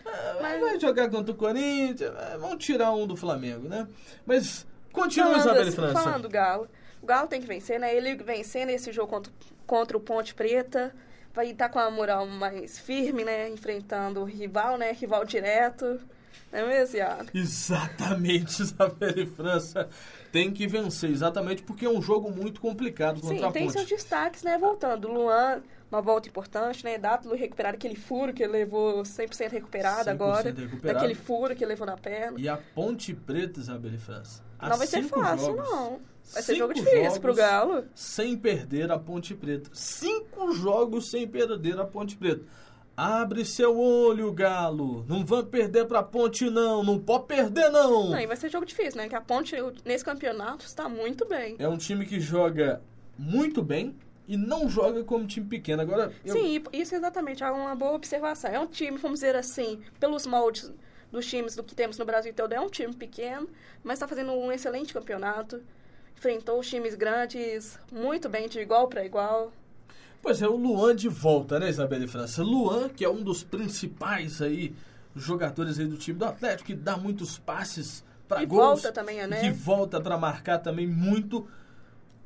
É, 0.05 0.59
Vai 0.59 0.79
jogar 0.79 1.09
contra 1.09 1.31
o 1.31 1.35
Corinthians, 1.35 2.01
é, 2.01 2.37
vamos 2.37 2.63
tirar 2.63 2.91
um 2.91 3.07
do 3.07 3.15
Flamengo, 3.15 3.69
né? 3.69 3.87
Mas 4.25 4.65
continua, 4.91 5.37
Isabelle 5.37 5.69
assim, 5.69 5.75
França. 5.75 5.93
falando 6.01 6.23
do 6.23 6.29
Galo. 6.29 6.67
O 7.01 7.05
Galo 7.05 7.27
tem 7.27 7.41
que 7.41 7.47
vencer, 7.47 7.79
né? 7.79 7.95
Ele 7.95 8.15
vencendo 8.15 8.69
esse 8.69 8.91
jogo 8.91 9.07
contra, 9.07 9.33
contra 9.65 9.97
o 9.97 9.99
Ponte 9.99 10.33
Preta. 10.33 10.93
Vai 11.33 11.51
estar 11.51 11.69
com 11.69 11.79
a 11.79 11.89
moral 11.89 12.27
mais 12.27 12.77
firme, 12.77 13.23
né? 13.23 13.49
Enfrentando 13.49 14.19
o 14.21 14.25
rival, 14.25 14.77
né? 14.77 14.91
Rival 14.91 15.23
direto. 15.23 15.99
Não 16.51 16.59
é 16.59 16.67
mesmo, 16.67 16.97
Iago? 16.97 17.25
Exatamente, 17.33 18.61
Isabelle 18.61 19.25
França. 19.25 19.89
Tem 20.31 20.51
que 20.51 20.67
vencer, 20.67 21.09
exatamente 21.09 21.63
porque 21.63 21.85
é 21.85 21.89
um 21.89 22.01
jogo 22.01 22.31
muito 22.31 22.61
complicado 22.61 23.21
contra 23.21 23.37
Sim, 23.37 23.43
a 23.45 23.51
tem 23.51 23.63
Ponte. 23.65 23.73
seus 23.73 23.87
destaques, 23.87 24.43
né? 24.43 24.57
Voltando. 24.57 25.07
Luan, 25.07 25.61
uma 25.91 26.01
volta 26.01 26.29
importante, 26.29 26.83
né? 26.85 26.97
Dátulo 26.97 27.35
recuperar 27.35 27.73
aquele 27.73 27.95
furo 27.95 28.33
que 28.33 28.43
ele 28.43 28.53
levou 28.53 29.03
100% 29.03 29.51
recuperado 29.51 30.09
100% 30.09 30.11
agora. 30.11 30.51
recuperado. 30.51 30.81
Daquele 30.81 31.15
furo 31.15 31.55
que 31.55 31.63
ele 31.63 31.69
levou 31.69 31.85
na 31.85 31.97
perna. 31.97 32.39
E 32.39 32.47
a 32.47 32.57
Ponte 32.57 33.13
Preta, 33.13 33.59
Isabelle 33.59 33.97
França. 33.97 34.41
há 34.57 34.69
não 34.69 34.77
vai 34.77 34.87
ser 34.87 35.03
fácil, 35.03 35.47
jogos, 35.47 35.69
não. 35.69 35.99
Vai 36.33 36.41
ser 36.43 36.55
jogo 36.55 36.73
difícil 36.73 37.19
pro 37.19 37.33
Galo. 37.33 37.83
Sem 37.93 38.37
perder 38.37 38.89
a 38.89 38.97
Ponte 38.97 39.33
Preta. 39.35 39.69
Cinco 39.73 40.53
jogos 40.53 41.09
sem 41.09 41.27
perder 41.27 41.77
a 41.79 41.85
Ponte 41.85 42.15
Preta. 42.15 42.45
Abre 42.95 43.45
seu 43.45 43.77
olho, 43.77 44.31
Galo. 44.31 45.05
Não 45.07 45.25
vamos 45.25 45.49
perder 45.49 45.85
pra 45.85 46.03
Ponte, 46.03 46.49
não. 46.49 46.83
Não 46.83 46.99
pode 46.99 47.25
perder, 47.25 47.69
não. 47.69 48.09
Não, 48.09 48.19
e 48.19 48.27
vai 48.27 48.35
ser 48.35 48.49
jogo 48.49 48.65
difícil, 48.65 48.97
né? 48.97 49.07
Que 49.07 49.15
a 49.15 49.21
Ponte, 49.21 49.55
nesse 49.85 50.03
campeonato, 50.03 50.65
está 50.65 50.87
muito 50.87 51.25
bem. 51.25 51.55
É 51.57 51.67
um 51.67 51.77
time 51.77 52.05
que 52.05 52.19
joga 52.19 52.81
muito 53.17 53.61
bem 53.61 53.95
e 54.27 54.37
não 54.37 54.69
joga 54.69 55.03
como 55.03 55.25
time 55.25 55.45
pequeno. 55.47 55.81
Agora, 55.81 56.13
eu... 56.23 56.33
Sim, 56.33 56.63
isso 56.71 56.95
exatamente 56.95 57.43
é 57.43 57.49
uma 57.49 57.75
boa 57.75 57.93
observação. 57.93 58.51
É 58.51 58.59
um 58.59 58.67
time, 58.67 58.97
vamos 58.97 59.19
dizer 59.19 59.35
assim, 59.35 59.81
pelos 59.99 60.27
moldes 60.27 60.71
dos 61.11 61.25
times 61.25 61.55
do 61.55 61.63
que 61.63 61.75
temos 61.75 61.97
no 61.97 62.05
Brasil 62.05 62.33
todo, 62.33 62.53
é 62.53 62.59
um 62.59 62.69
time 62.69 62.93
pequeno, 62.93 63.49
mas 63.83 63.95
está 63.95 64.07
fazendo 64.07 64.31
um 64.31 64.51
excelente 64.51 64.93
campeonato. 64.93 65.61
Enfrentou 66.17 66.59
os 66.59 66.69
times 66.69 66.95
grandes 66.95 67.79
muito 67.91 68.29
bem, 68.29 68.47
de 68.47 68.59
igual 68.59 68.87
para 68.87 69.03
igual. 69.03 69.51
Pois 70.21 70.41
é, 70.41 70.47
o 70.47 70.55
Luan 70.55 70.95
de 70.95 71.09
volta, 71.09 71.59
né, 71.59 71.69
Isabelle 71.69 72.07
França? 72.07 72.43
Luan, 72.43 72.89
que 72.89 73.03
é 73.03 73.09
um 73.09 73.23
dos 73.23 73.43
principais 73.43 74.41
aí 74.41 74.73
jogadores 75.15 75.79
aí 75.79 75.85
do 75.87 75.97
time 75.97 76.17
do 76.17 76.25
Atlético, 76.25 76.67
que 76.67 76.75
dá 76.75 76.95
muitos 76.95 77.37
passes 77.37 78.03
para 78.27 78.43
E 78.43 78.45
gols. 78.45 78.81
volta 78.81 78.91
também, 78.91 79.25
né? 79.27 79.41
Que 79.41 79.51
volta 79.51 79.99
para 79.99 80.17
marcar 80.17 80.59
também 80.59 80.87
muito. 80.87 81.47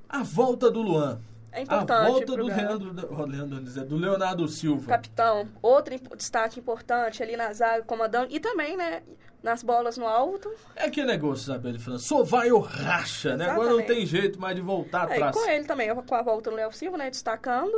A 0.08 0.21
volta 0.23 0.69
do 0.69 0.81
Luan. 0.81 1.19
É 1.56 1.60
A 1.60 1.62
importante 1.63 2.12
volta 2.12 2.26
pro 2.26 2.36
do. 2.36 2.44
Leandro, 2.48 3.10
oh, 3.18 3.26
Leandro 3.26 3.62
do 3.86 3.96
Leonardo 3.96 4.48
Silva. 4.48 4.88
Capitão, 4.89 5.48
outro 5.62 5.96
destaque 6.18 6.60
importante 6.60 7.24
ali 7.24 7.38
na 7.38 7.54
zaga, 7.54 7.84
comandando. 7.84 8.28
E 8.30 8.39
também, 8.41 8.76
né, 8.76 9.04
nas 9.41 9.63
bolas 9.63 9.98
no 9.98 10.06
alto. 10.06 10.52
É 10.76 10.89
que 10.89 11.04
negócio, 11.06 11.44
Isabelle 11.44 11.80
França. 11.80 12.06
Só 12.06 12.24
vai 12.24 12.52
ou 12.52 12.60
racha, 12.60 13.38
né? 13.38 13.46
Agora 13.50 13.70
não 13.70 13.80
Exatamente. 13.80 13.98
tem 14.00 14.06
jeito 14.06 14.39
mais 14.39 14.56
de 14.56 14.62
voltar 14.62 15.10
É, 15.10 15.13
atrás. 15.13 15.36
com 15.36 15.50
ele 15.50 15.63
também, 15.63 15.96
com 15.96 16.15
a 16.15 16.22
volta 16.22 16.50
do 16.50 16.56
Léo 16.58 16.74
Silva, 16.74 16.98
né, 16.98 17.10
destacando. 17.10 17.74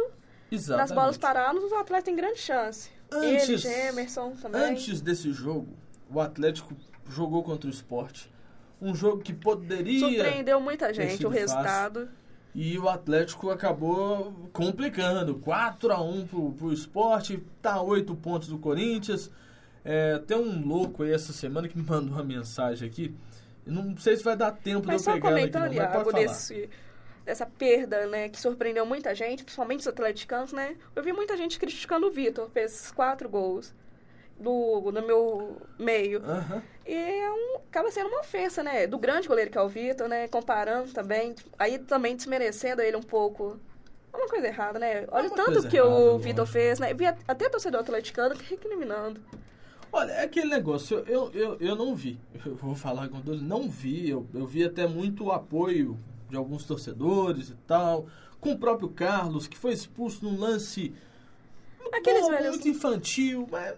Exatamente. 0.52 0.90
Nas 0.90 0.92
bolas 0.96 1.18
paradas, 1.18 1.63
o 1.63 1.76
Atlético 1.76 2.06
tem 2.06 2.16
grande 2.16 2.40
chance. 2.40 2.90
Antes- 3.12 3.50
ele, 3.50 3.58
Gemerson 3.58 4.32
também. 4.42 4.62
Antes 4.62 5.02
desse 5.02 5.32
jogo, 5.32 5.68
o 6.10 6.20
Atlético 6.20 6.74
jogou 7.08 7.44
contra 7.44 7.68
o 7.70 7.72
esporte. 7.72 8.32
Um 8.82 8.96
jogo 8.96 9.22
que 9.22 9.34
poderia. 9.34 10.00
Surpreendeu 10.00 10.60
muita 10.60 10.94
gente 10.94 11.26
o 11.26 11.30
resultado. 11.30 12.10
E 12.60 12.76
o 12.80 12.89
Atlético 12.89 13.52
acabou 13.52 14.34
complicando. 14.52 15.36
4 15.36 15.93
a 15.93 16.02
1 16.02 16.26
pro, 16.26 16.52
pro 16.54 16.74
esporte, 16.74 17.39
tá 17.62 17.74
a 17.74 17.84
8 17.84 18.15
pontos 18.15 18.48
do 18.48 18.58
Corinthians. 18.58 19.30
É, 19.86 20.17
tem 20.17 20.36
um 20.36 20.65
louco 20.67 21.04
aí 21.04 21.13
essa 21.13 21.32
semana 21.32 21.67
que 21.67 21.78
me 21.78 21.86
mandou 21.88 22.15
uma 22.15 22.24
mensagem 22.24 22.89
aqui. 22.89 23.13
Não 23.63 23.96
sei 23.98 24.17
se 24.17 24.24
vai 24.24 24.36
dar 24.36 24.52
tempo 24.54 24.88
Mas 24.88 25.04
de 25.04 25.08
eu 25.08 25.13
pegar 25.13 25.30
ela 25.30 25.39
aqui, 25.39 25.52
não, 25.52 25.62
mas 25.62 25.91
pode 25.91 26.12
falar. 26.12 26.24
desse, 26.24 26.70
dessa 27.24 27.46
perda, 27.46 28.08
né, 28.08 28.28
que 28.28 28.41
surpreendeu 28.41 28.88
muita 28.88 29.13
gente, 29.13 29.43
principalmente 29.43 29.82
os 29.82 29.88
atleticanos, 29.88 30.52
né? 30.52 30.76
Eu 30.96 31.04
vi 31.04 31.13
muita 31.13 31.38
gente 31.38 31.60
criticando 31.60 32.08
o 32.08 32.12
Vitor, 32.12 32.50
fez 32.50 32.89
quatro 32.89 33.30
gols 33.30 33.72
do, 34.39 34.91
no 34.91 35.02
meu 35.02 35.58
meio. 35.78 36.23
Aham. 36.23 36.62
E 36.86 36.93
é 36.93 37.32
um, 37.32 37.58
acaba 37.67 37.91
sendo 37.91 38.08
uma 38.08 38.21
ofensa, 38.21 38.63
né? 38.63 38.88
Do 38.88 38.97
grande 38.97 39.28
goleiro 39.28 39.52
que 39.52 39.58
é 39.58 39.62
o 39.62 39.67
Vitor, 39.67 40.08
né? 40.08 40.28
Comparando 40.28 40.91
também. 40.93 41.36
Aí 41.58 41.80
também 41.80 42.15
desmerecendo 42.15 42.82
ele 42.82 42.95
um 42.95 43.04
pouco. 43.04 43.60
É 44.13 44.17
uma 44.17 44.28
coisa 44.28 44.47
errada, 44.47 44.80
né? 44.80 45.06
Olha 45.12 45.28
o 45.28 45.32
tanto 45.32 45.67
que 45.67 45.78
errada, 45.78 45.93
o. 45.93 46.17
Vitor 46.17 46.45
fez, 46.45 46.80
né? 46.80 46.93
Vi 46.93 47.06
até 47.06 47.50
torcedor 47.50 47.82
atleticano 47.82 48.36
recriminando. 48.36 49.19
Olha, 49.91 50.12
é 50.12 50.23
aquele 50.23 50.50
negócio, 50.50 51.04
eu, 51.08 51.32
eu, 51.34 51.58
eu 51.60 51.76
não 51.76 51.95
vi. 51.95 52.19
Eu 52.45 52.56
vou 52.56 52.76
falar 52.76 53.10
com 53.10 53.21
todos, 53.21 53.41
não 53.41 53.69
vi. 53.69 54.10
Eu, 54.10 54.26
eu 54.34 54.45
vi 54.45 54.63
até 54.63 54.88
muito 54.88 55.32
apoio 55.32 55.97
de 56.30 56.36
alguns 56.36 56.65
torcedores 56.65 57.50
e 57.50 57.56
tal. 57.65 58.08
Com 58.39 58.52
o 58.52 58.58
próprio 58.58 58.89
Carlos, 58.89 59.47
que 59.47 59.58
foi 59.58 59.73
expulso 59.73 60.23
num 60.23 60.39
lance 60.39 60.93
Aqueles 61.91 62.21
bom, 62.21 62.30
velhos. 62.32 62.50
muito 62.50 62.67
infantil, 62.67 63.47
mas. 63.52 63.76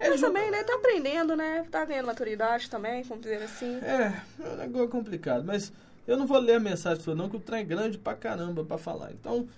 É, 0.00 0.10
Mas 0.10 0.20
também, 0.20 0.50
né? 0.50 0.62
Tá 0.62 0.74
aprendendo, 0.74 1.36
né? 1.36 1.66
Tá 1.70 1.84
ganhando 1.84 2.06
maturidade 2.06 2.70
também, 2.70 3.02
vamos 3.02 3.24
dizer 3.24 3.42
assim. 3.42 3.78
É, 3.82 4.22
é 4.40 4.48
um 4.52 4.56
negócio 4.56 4.88
complicado, 4.88 5.44
mas 5.44 5.72
eu 6.06 6.16
não 6.16 6.26
vou 6.26 6.38
ler 6.38 6.54
a 6.54 6.60
mensagem 6.60 7.02
sua 7.02 7.14
não, 7.14 7.28
que 7.28 7.36
o 7.36 7.40
trem 7.40 7.60
é 7.60 7.64
grande 7.64 7.98
pra 7.98 8.14
caramba 8.14 8.64
pra 8.64 8.78
falar. 8.78 9.12
Então, 9.12 9.48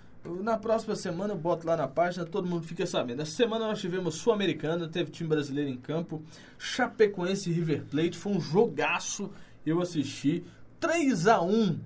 na 0.41 0.57
próxima 0.57 0.95
semana 0.95 1.33
eu 1.33 1.37
boto 1.37 1.65
lá 1.65 1.77
na 1.77 1.87
página, 1.87 2.25
todo 2.25 2.47
mundo 2.47 2.65
fica 2.65 2.85
sabendo. 2.85 3.21
Essa 3.21 3.31
semana 3.31 3.67
nós 3.67 3.79
tivemos 3.79 4.15
Sul-Americana, 4.15 4.87
teve 4.87 5.11
time 5.11 5.29
brasileiro 5.29 5.69
em 5.69 5.77
campo, 5.77 6.23
Chapecoense 6.57 7.49
e 7.49 7.53
River 7.53 7.85
Plate, 7.85 8.17
foi 8.17 8.33
um 8.33 8.41
jogaço, 8.41 9.31
eu 9.65 9.81
assisti, 9.81 10.43
3 10.79 11.27
a 11.27 11.41
1 11.41 11.79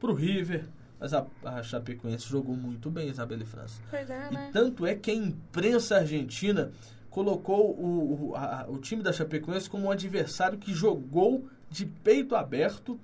pro 0.00 0.14
River, 0.14 0.64
mas 0.98 1.14
a, 1.14 1.26
a 1.44 1.62
Chapecoense 1.62 2.28
jogou 2.28 2.56
muito 2.56 2.90
bem, 2.90 3.08
Isabelle 3.08 3.44
França. 3.44 3.80
Pois 3.88 4.08
é, 4.08 4.30
né? 4.30 4.48
E 4.48 4.52
tanto 4.52 4.86
é 4.86 4.94
que 4.94 5.10
a 5.10 5.14
imprensa 5.14 5.96
argentina 5.96 6.72
colocou 7.12 7.70
o, 7.78 8.30
o, 8.30 8.36
a- 8.36 8.66
o 8.68 8.78
time 8.78 9.02
da 9.02 9.12
Chapecoense 9.12 9.70
como 9.70 9.86
um 9.86 9.90
adversário 9.90 10.58
que 10.58 10.72
jogou 10.74 11.44
de 11.70 11.86
peito 11.86 12.34
aberto 12.34 12.98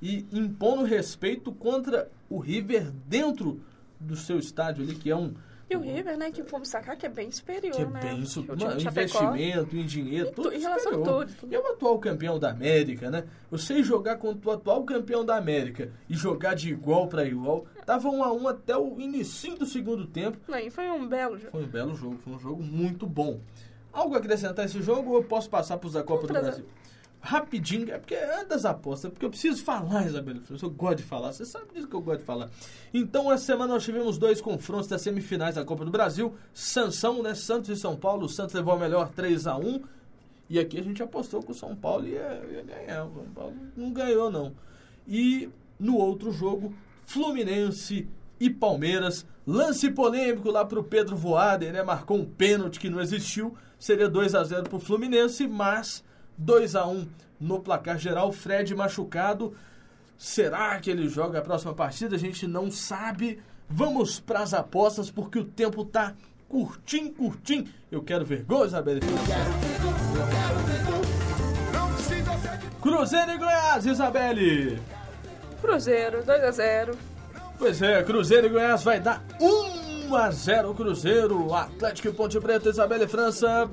e 0.00 0.26
impondo 0.32 0.84
respeito 0.84 1.50
contra 1.50 2.08
o 2.28 2.38
River 2.38 2.92
dentro 3.08 3.60
do 3.98 4.14
seu 4.16 4.38
estádio 4.38 4.84
ali, 4.84 4.94
que 4.94 5.10
é 5.10 5.16
um. 5.16 5.32
E 5.68 5.76
o 5.76 5.80
River, 5.80 6.16
né? 6.18 6.30
Que 6.30 6.42
vamos 6.42 6.68
sacar 6.68 6.96
que 6.96 7.06
é 7.06 7.08
bem 7.08 7.30
superior, 7.30 7.74
Que 7.74 7.82
é 7.82 7.86
né? 7.86 8.00
bem 8.00 8.24
su- 8.26 8.44
mano, 8.44 8.80
investimento, 8.80 9.76
em 9.76 9.84
dinheiro, 9.86 10.30
tudo 10.30 10.52
em 10.52 10.60
relação 10.60 10.92
a 10.92 10.94
superior. 10.94 11.24
tudo, 11.26 11.36
tudo. 11.40 11.52
E 11.52 11.56
é 11.56 11.58
o 11.58 11.66
atual 11.68 11.98
campeão 11.98 12.38
da 12.38 12.50
América, 12.50 13.10
né? 13.10 13.24
Você 13.50 13.82
jogar 13.82 14.16
contra 14.16 14.50
o 14.50 14.52
atual 14.52 14.84
campeão 14.84 15.24
da 15.24 15.36
América 15.36 15.90
e 16.08 16.14
jogar 16.14 16.54
de 16.54 16.70
igual 16.70 17.08
para 17.08 17.24
igual, 17.24 17.64
tava 17.86 18.08
um 18.08 18.22
a 18.22 18.32
um 18.32 18.46
até 18.46 18.76
o 18.76 19.00
início 19.00 19.54
do 19.56 19.64
segundo 19.64 20.06
tempo. 20.06 20.38
Não, 20.48 20.70
foi 20.70 20.90
um 20.90 21.06
belo 21.08 21.38
jogo. 21.38 21.50
Foi 21.50 21.62
um 21.64 21.68
belo 21.68 21.94
jogo, 21.94 22.18
foi 22.18 22.32
um 22.34 22.38
jogo 22.38 22.62
muito 22.62 23.06
bom. 23.06 23.40
Algo 23.92 24.14
a 24.14 24.18
acrescentar 24.18 24.64
esse 24.66 24.82
jogo 24.82 25.10
ou 25.10 25.16
eu 25.18 25.24
posso 25.24 25.48
passar 25.48 25.78
para 25.78 25.86
os 25.86 25.92
da 25.94 26.02
Copa 26.02 26.22
do 26.22 26.28
trazer. 26.28 26.46
Brasil? 26.48 26.64
Rapidinho, 27.26 27.90
é 27.90 27.96
porque 27.96 28.14
antes 28.14 28.48
das 28.48 28.66
apostas, 28.66 29.10
porque 29.10 29.24
eu 29.24 29.30
preciso 29.30 29.64
falar, 29.64 30.04
Isabela, 30.04 30.42
eu 30.60 30.70
gosto 30.70 30.98
de 30.98 31.04
falar, 31.04 31.32
você 31.32 31.46
sabe 31.46 31.72
disso 31.72 31.88
que 31.88 31.96
eu 31.96 32.02
gosto 32.02 32.18
de 32.20 32.26
falar. 32.26 32.50
Então, 32.92 33.32
essa 33.32 33.46
semana 33.46 33.72
nós 33.72 33.82
tivemos 33.82 34.18
dois 34.18 34.42
confrontos 34.42 34.88
das 34.88 35.00
semifinais 35.00 35.54
da 35.54 35.64
Copa 35.64 35.86
do 35.86 35.90
Brasil. 35.90 36.34
Sansão, 36.52 37.22
né? 37.22 37.34
Santos 37.34 37.70
e 37.70 37.76
São 37.76 37.96
Paulo. 37.96 38.26
O 38.26 38.28
Santos 38.28 38.54
levou 38.54 38.74
a 38.74 38.78
melhor 38.78 39.08
3 39.08 39.46
a 39.46 39.56
1 39.56 39.80
E 40.50 40.58
aqui 40.58 40.78
a 40.78 40.82
gente 40.82 41.02
apostou 41.02 41.42
que 41.42 41.50
o 41.50 41.54
São 41.54 41.74
Paulo 41.74 42.06
ia, 42.06 42.42
ia 42.52 42.62
ganhar. 42.62 43.06
O 43.06 43.14
São 43.14 43.24
Paulo 43.34 43.56
não 43.74 43.90
ganhou, 43.90 44.30
não. 44.30 44.52
E 45.08 45.48
no 45.80 45.96
outro 45.96 46.30
jogo, 46.30 46.74
Fluminense 47.06 48.06
e 48.38 48.50
Palmeiras. 48.50 49.24
Lance 49.46 49.90
polêmico 49.90 50.50
lá 50.50 50.62
pro 50.62 50.84
Pedro 50.84 51.16
Voaden, 51.16 51.72
né? 51.72 51.82
Marcou 51.82 52.18
um 52.18 52.24
pênalti 52.26 52.78
que 52.78 52.90
não 52.90 53.00
existiu. 53.00 53.56
Seria 53.78 54.10
2 54.10 54.34
a 54.34 54.44
0 54.44 54.64
pro 54.64 54.78
Fluminense, 54.78 55.48
mas 55.48 56.04
2 56.36 56.74
a 56.76 56.86
1 56.86 57.08
no 57.40 57.60
placar 57.60 57.98
geral. 57.98 58.32
Fred 58.32 58.74
machucado. 58.74 59.54
Será 60.16 60.78
que 60.80 60.90
ele 60.90 61.08
joga 61.08 61.38
a 61.38 61.42
próxima 61.42 61.74
partida? 61.74 62.16
A 62.16 62.18
gente 62.18 62.46
não 62.46 62.70
sabe. 62.70 63.40
Vamos 63.68 64.20
pras 64.20 64.54
apostas 64.54 65.10
porque 65.10 65.38
o 65.38 65.44
tempo 65.44 65.84
tá 65.84 66.14
curtinho, 66.48 67.12
curtinho. 67.12 67.66
Eu 67.90 68.02
quero 68.02 68.24
ver 68.24 68.44
gol, 68.44 68.66
Isabela. 68.66 69.00
Cruzeiro 72.80 73.32
e 73.32 73.38
Goiás, 73.38 73.86
Isabelle. 73.86 74.78
Cruzeiro, 75.60 76.22
2x0. 76.22 76.94
Pois 77.58 77.80
é, 77.80 78.02
Cruzeiro 78.02 78.46
e 78.46 78.50
Goiás 78.50 78.82
vai 78.82 79.00
dar 79.00 79.24
1 79.40 80.14
a 80.14 80.30
0 80.30 80.74
Cruzeiro, 80.74 81.54
Atlético 81.54 82.08
e 82.08 82.12
Ponte 82.12 82.38
Preta, 82.38 82.68
Isabelle 82.68 83.08
França. 83.08 83.70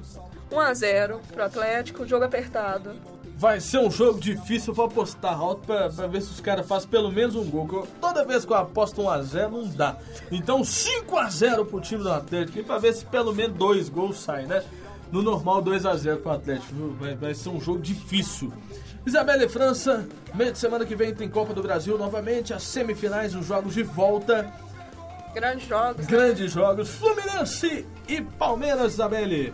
1x0 0.51 1.19
pro 1.33 1.43
Atlético, 1.43 2.05
jogo 2.07 2.25
apertado. 2.25 2.93
Vai 3.37 3.59
ser 3.59 3.79
um 3.79 3.89
jogo 3.89 4.19
difícil, 4.19 4.71
eu 4.71 4.75
vou 4.75 4.85
apostar 4.85 5.33
alto 5.39 5.65
pra, 5.65 5.89
pra 5.89 6.05
ver 6.05 6.21
se 6.21 6.29
os 6.31 6.39
caras 6.39 6.67
fazem 6.67 6.87
pelo 6.89 7.11
menos 7.11 7.35
um 7.35 7.43
gol. 7.49 7.67
eu- 7.73 7.87
toda 7.99 8.23
vez 8.23 8.45
que 8.45 8.51
eu 8.53 8.57
aposto 8.57 9.01
1x0 9.01 9.49
não 9.49 9.67
dá. 9.67 9.95
Então 10.31 10.61
5x0 10.63 11.65
pro 11.65 11.79
time 11.81 12.03
do 12.03 12.11
Atlético, 12.11 12.59
e 12.59 12.63
pra 12.63 12.77
ver 12.77 12.93
se 12.93 13.03
pelo 13.05 13.33
menos 13.33 13.57
dois 13.57 13.89
gols 13.89 14.19
saem, 14.19 14.45
né? 14.47 14.63
no 15.11 15.21
normal 15.21 15.61
2 15.61 15.85
a 15.85 15.93
0 15.93 16.19
pro 16.19 16.31
Atlético. 16.31 16.73
viu? 16.73 16.95
Vai, 16.97 17.15
vai 17.15 17.33
ser 17.33 17.49
um 17.49 17.59
jogo 17.59 17.79
difícil. 17.79 18.49
Isabela 19.05 19.43
e 19.43 19.49
França, 19.49 20.07
meio 20.33 20.53
de 20.53 20.57
semana 20.57 20.85
que 20.85 20.95
vem 20.95 21.13
tem 21.13 21.27
Copa 21.27 21.53
do 21.53 21.61
Brasil 21.61 21.97
novamente, 21.97 22.53
as 22.53 22.63
semifinais, 22.63 23.35
os 23.35 23.45
jogos 23.45 23.73
de 23.73 23.83
volta, 23.83 24.49
Grandes 25.33 25.67
jogos. 25.67 26.05
grandes 26.05 26.51
jogos, 26.53 26.89
Fluminense 26.91 27.85
e 28.07 28.21
Palmeiras, 28.21 28.93
Isabelle. 28.93 29.53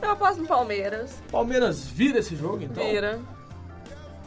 Eu 0.00 0.10
aposto 0.12 0.40
no 0.42 0.46
Palmeiras. 0.48 1.22
Palmeiras 1.30 1.84
vira 1.84 2.18
esse 2.18 2.36
jogo, 2.36 2.62
então? 2.62 2.84
Vira. 2.84 3.20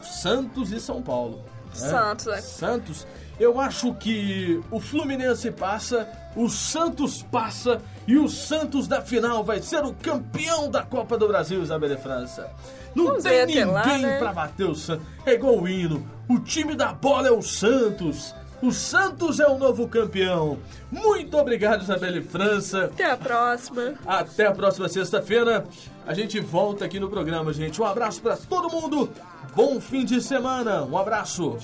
Santos 0.02 0.72
e 0.72 0.80
São 0.80 1.02
Paulo. 1.02 1.42
né? 1.68 1.74
Santos, 1.74 2.26
é. 2.26 2.40
Santos. 2.40 3.06
Eu 3.40 3.58
acho 3.58 3.94
que 3.94 4.60
o 4.70 4.78
Fluminense 4.78 5.50
passa, 5.50 6.06
o 6.36 6.48
Santos 6.48 7.22
passa 7.22 7.80
e 8.06 8.16
o 8.16 8.28
Santos 8.28 8.86
da 8.86 9.00
final 9.00 9.42
vai 9.42 9.60
ser 9.62 9.82
o 9.84 9.94
campeão 9.94 10.70
da 10.70 10.82
Copa 10.82 11.16
do 11.16 11.26
Brasil, 11.26 11.62
Isabela 11.62 11.96
França. 11.96 12.50
Não 12.94 13.06
Vamos 13.06 13.22
tem 13.24 13.46
ninguém 13.46 13.64
lá, 13.64 13.98
né? 13.98 14.18
pra 14.18 14.32
bater 14.32 14.68
o 14.68 14.74
Santos. 14.74 15.06
É 15.24 15.32
igual 15.32 15.58
o 15.58 15.66
hino. 15.66 16.06
O 16.28 16.38
time 16.38 16.74
da 16.74 16.92
bola 16.92 17.28
é 17.28 17.32
o 17.32 17.42
Santos. 17.42 18.34
O 18.62 18.70
Santos 18.70 19.40
é 19.40 19.46
o 19.48 19.58
novo 19.58 19.88
campeão. 19.88 20.56
Muito 20.90 21.36
obrigado, 21.36 21.82
Isabela 21.82 22.22
França. 22.22 22.84
Até 22.84 23.10
a 23.10 23.16
próxima. 23.16 23.94
Até 24.06 24.46
a 24.46 24.52
próxima 24.52 24.88
sexta-feira. 24.88 25.66
A 26.06 26.14
gente 26.14 26.38
volta 26.38 26.84
aqui 26.84 27.00
no 27.00 27.10
programa, 27.10 27.52
gente. 27.52 27.82
Um 27.82 27.84
abraço 27.84 28.22
pra 28.22 28.36
todo 28.36 28.70
mundo. 28.70 29.10
Bom 29.56 29.80
fim 29.80 30.04
de 30.04 30.22
semana. 30.22 30.84
Um 30.84 30.96
abraço. 30.96 31.58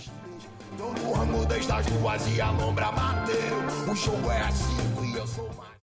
Tô 0.77 0.93
no 1.01 1.13
ramo 1.13 1.47
das 1.47 1.87
ruas 1.87 2.37
e 2.37 2.41
a 2.41 2.51
lombra 2.51 2.91
bateu. 2.91 3.93
O 3.93 3.95
jogo 3.95 4.31
é 4.33 4.43
assim 4.43 4.89